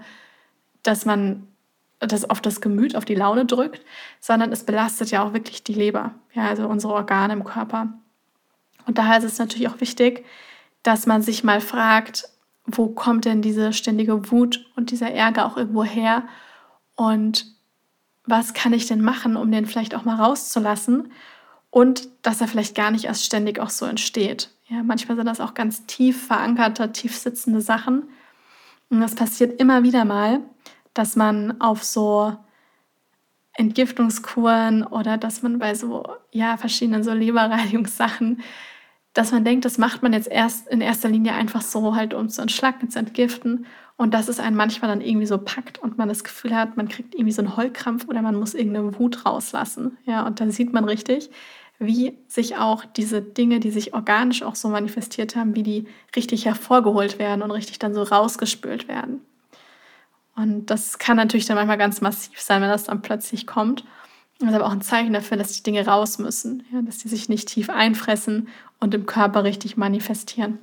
dass 0.84 1.06
man 1.06 1.48
das 2.00 2.30
auf 2.30 2.42
das 2.42 2.62
Gemüt, 2.62 2.96
auf 2.96 3.06
die 3.06 3.16
Laune 3.16 3.46
drückt, 3.46 3.86
sondern 4.20 4.52
es 4.52 4.64
belastet 4.64 5.12
ja 5.12 5.24
auch 5.24 5.34
wirklich 5.34 5.64
die 5.64 5.74
Leber, 5.74 6.16
ja, 6.34 6.48
also 6.48 6.68
unsere 6.68 6.94
Organe 6.94 7.34
im 7.34 7.44
Körper. 7.44 7.94
Und 8.88 8.98
daher 8.98 9.20
ist 9.20 9.24
es 9.24 9.38
natürlich 9.38 9.68
auch 9.68 9.80
wichtig, 9.80 10.26
dass 10.84 11.06
man 11.06 11.22
sich 11.22 11.44
mal 11.44 11.62
fragt, 11.62 12.28
wo 12.66 12.88
kommt 12.88 13.26
denn 13.26 13.42
diese 13.42 13.74
ständige 13.74 14.32
Wut 14.32 14.66
und 14.76 14.92
dieser 14.92 15.12
Ärger 15.12 15.46
auch 15.46 15.58
irgendwo 15.58 15.84
her 15.84 16.24
und 16.96 17.46
was 18.26 18.54
kann 18.54 18.74
ich 18.74 18.88
denn 18.88 19.02
machen, 19.02 19.36
um 19.36 19.52
den 19.52 19.66
vielleicht 19.66 19.96
auch 19.96 20.06
mal 20.06 20.16
rauszulassen 20.16 21.12
und 21.70 22.08
dass 22.22 22.42
er 22.42 22.48
vielleicht 22.48 22.76
gar 22.76 22.92
nicht 22.92 23.06
erst 23.06 23.26
ständig 23.26 23.60
auch 23.60 23.70
so 23.70 23.86
entsteht. 23.86 24.52
Ja, 24.68 24.84
manchmal 24.84 25.18
sind 25.18 25.26
das 25.26 25.42
auch 25.42 25.54
ganz 25.54 25.86
tief 25.86 26.28
verankerte, 26.28 26.92
tief 26.92 27.18
sitzende 27.18 27.62
Sachen. 27.62 28.04
Und 28.90 29.02
das 29.02 29.16
passiert 29.16 29.60
immer 29.60 29.84
wieder 29.84 30.06
mal, 30.06 30.42
dass 30.94 31.16
man 31.16 31.60
auf 31.62 31.84
so 31.84 32.36
Entgiftungskuren 33.54 34.84
oder 34.84 35.18
dass 35.18 35.42
man 35.42 35.60
bei 35.60 35.76
so 35.76 36.04
ja 36.32 36.58
verschiedenen 36.58 37.04
so 37.04 37.14
Leberreinigungssachen, 37.14 38.42
dass 39.14 39.32
man 39.32 39.44
denkt, 39.44 39.66
das 39.66 39.78
macht 39.78 40.04
man 40.04 40.14
jetzt 40.14 40.30
erst 40.30 40.68
in 40.70 40.80
erster 40.80 41.10
Linie 41.10 41.34
einfach 41.34 41.62
so 41.62 41.96
halt 41.96 42.14
um 42.14 42.30
zu 42.30 42.42
entschlacken, 42.42 42.90
zu 42.90 43.00
entgiften 43.00 43.66
und 43.98 44.14
dass 44.14 44.30
es 44.30 44.40
einen 44.40 44.56
manchmal 44.56 44.90
dann 44.90 45.02
irgendwie 45.02 45.26
so 45.26 45.38
packt 45.38 45.80
und 45.80 45.98
man 45.98 46.10
das 46.10 46.24
Gefühl 46.24 46.56
hat, 46.56 46.78
man 46.78 46.88
kriegt 46.88 47.14
irgendwie 47.14 47.34
so 47.34 47.42
einen 47.42 47.58
Heulkrampf 47.58 48.08
oder 48.08 48.22
man 48.22 48.36
muss 48.36 48.54
irgendeine 48.54 48.98
Wut 48.98 49.26
rauslassen. 49.26 49.98
Ja, 50.06 50.26
und 50.26 50.40
da 50.40 50.50
sieht 50.50 50.72
man 50.74 50.86
richtig, 50.86 51.30
wie 51.78 52.18
sich 52.28 52.58
auch 52.58 52.86
diese 52.86 53.22
Dinge, 53.22 53.60
die 53.60 53.72
sich 53.72 53.94
organisch 53.94 54.44
auch 54.44 54.56
so 54.56 54.70
manifestiert 54.70 55.36
haben, 55.36 55.56
wie 55.56 55.64
die 55.64 55.88
richtig 56.16 56.46
hervorgeholt 56.46 57.20
werden 57.20 57.42
und 57.42 57.52
richtig 57.52 57.80
dann 57.80 57.94
so 57.94 58.04
rausgespült 58.04 58.88
werden. 58.88 59.22
Und 60.42 60.66
das 60.68 60.98
kann 60.98 61.18
natürlich 61.18 61.46
dann 61.46 61.56
manchmal 61.56 61.78
ganz 61.78 62.02
massiv 62.02 62.40
sein, 62.42 62.62
wenn 62.62 62.70
das 62.70 62.86
dann 62.86 63.02
plötzlich 63.02 63.46
kommt. 63.46 63.86
Das 64.40 64.50
ist 64.50 64.56
aber 64.56 64.66
auch 64.66 64.72
ein 64.72 64.82
Zeichen 64.82 65.14
dafür, 65.14 65.38
dass 65.38 65.54
die 65.54 65.62
Dinge 65.62 65.86
raus 65.86 66.18
müssen, 66.18 66.66
ja, 66.74 66.82
dass 66.82 66.98
die 66.98 67.10
sich 67.10 67.30
nicht 67.30 67.48
tief 67.48 67.70
einfressen 67.70 68.48
und 68.80 68.94
im 68.96 69.06
Körper 69.06 69.44
richtig 69.44 69.78
manifestieren. 69.78 70.58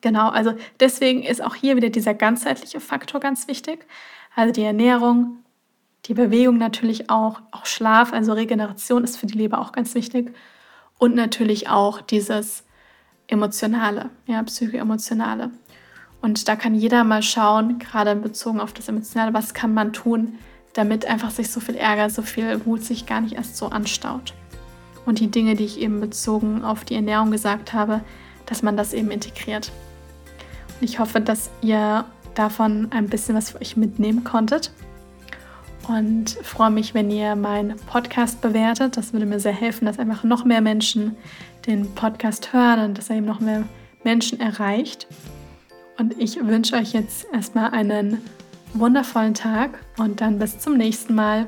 Genau, 0.00 0.30
also 0.30 0.52
deswegen 0.80 1.22
ist 1.22 1.42
auch 1.42 1.54
hier 1.54 1.76
wieder 1.76 1.90
dieser 1.90 2.12
ganzheitliche 2.12 2.80
Faktor 2.80 3.20
ganz 3.20 3.46
wichtig. 3.46 3.86
Also 4.34 4.52
die 4.52 4.64
Ernährung, 4.64 5.38
die 6.06 6.14
Bewegung 6.14 6.58
natürlich 6.58 7.08
auch, 7.08 7.40
auch 7.52 7.66
Schlaf, 7.66 8.12
also 8.12 8.32
Regeneration 8.32 9.04
ist 9.04 9.16
für 9.16 9.26
die 9.26 9.38
Leber 9.38 9.60
auch 9.60 9.70
ganz 9.70 9.94
wichtig. 9.94 10.34
Und 10.98 11.14
natürlich 11.14 11.68
auch 11.68 12.00
dieses 12.00 12.64
Emotionale, 13.28 14.10
ja, 14.26 14.42
psychoemotionale. 14.42 15.50
Und 16.20 16.48
da 16.48 16.56
kann 16.56 16.74
jeder 16.74 17.04
mal 17.04 17.22
schauen, 17.22 17.78
gerade 17.78 18.16
bezogen 18.16 18.60
auf 18.60 18.72
das 18.72 18.88
Emotionale, 18.88 19.34
was 19.34 19.54
kann 19.54 19.74
man 19.74 19.92
tun, 19.92 20.38
damit 20.72 21.06
einfach 21.06 21.30
sich 21.30 21.50
so 21.50 21.60
viel 21.60 21.76
Ärger, 21.76 22.10
so 22.10 22.22
viel 22.22 22.64
Wut 22.66 22.82
sich 22.82 23.06
gar 23.06 23.20
nicht 23.20 23.34
erst 23.34 23.56
so 23.56 23.68
anstaut. 23.68 24.34
Und 25.04 25.20
die 25.20 25.30
Dinge, 25.30 25.54
die 25.54 25.64
ich 25.64 25.80
eben 25.80 26.00
bezogen 26.00 26.64
auf 26.64 26.84
die 26.84 26.96
Ernährung 26.96 27.30
gesagt 27.30 27.72
habe, 27.72 28.00
dass 28.44 28.62
man 28.62 28.76
das 28.76 28.92
eben 28.92 29.10
integriert. 29.10 29.70
Und 30.80 30.84
ich 30.88 30.98
hoffe, 30.98 31.20
dass 31.20 31.50
ihr 31.62 32.04
davon 32.34 32.88
ein 32.90 33.08
bisschen 33.08 33.36
was 33.36 33.50
für 33.50 33.60
euch 33.60 33.76
mitnehmen 33.76 34.24
konntet. 34.24 34.72
Und 35.88 36.30
freue 36.42 36.70
mich, 36.70 36.94
wenn 36.94 37.10
ihr 37.10 37.36
meinen 37.36 37.76
Podcast 37.76 38.40
bewertet. 38.40 38.96
Das 38.96 39.12
würde 39.12 39.26
mir 39.26 39.38
sehr 39.38 39.52
helfen, 39.52 39.86
dass 39.86 39.98
einfach 39.98 40.24
noch 40.24 40.44
mehr 40.44 40.60
Menschen 40.60 41.16
den 41.66 41.94
Podcast 41.94 42.52
hören 42.52 42.80
und 42.80 42.98
dass 42.98 43.08
er 43.08 43.16
eben 43.16 43.26
noch 43.26 43.40
mehr 43.40 43.64
Menschen 44.02 44.40
erreicht. 44.40 45.06
Und 45.98 46.18
ich 46.18 46.36
wünsche 46.44 46.76
euch 46.76 46.92
jetzt 46.92 47.26
erstmal 47.32 47.70
einen 47.70 48.18
wundervollen 48.74 49.34
Tag 49.34 49.78
und 49.96 50.20
dann 50.20 50.38
bis 50.38 50.58
zum 50.58 50.76
nächsten 50.76 51.14
Mal. 51.14 51.46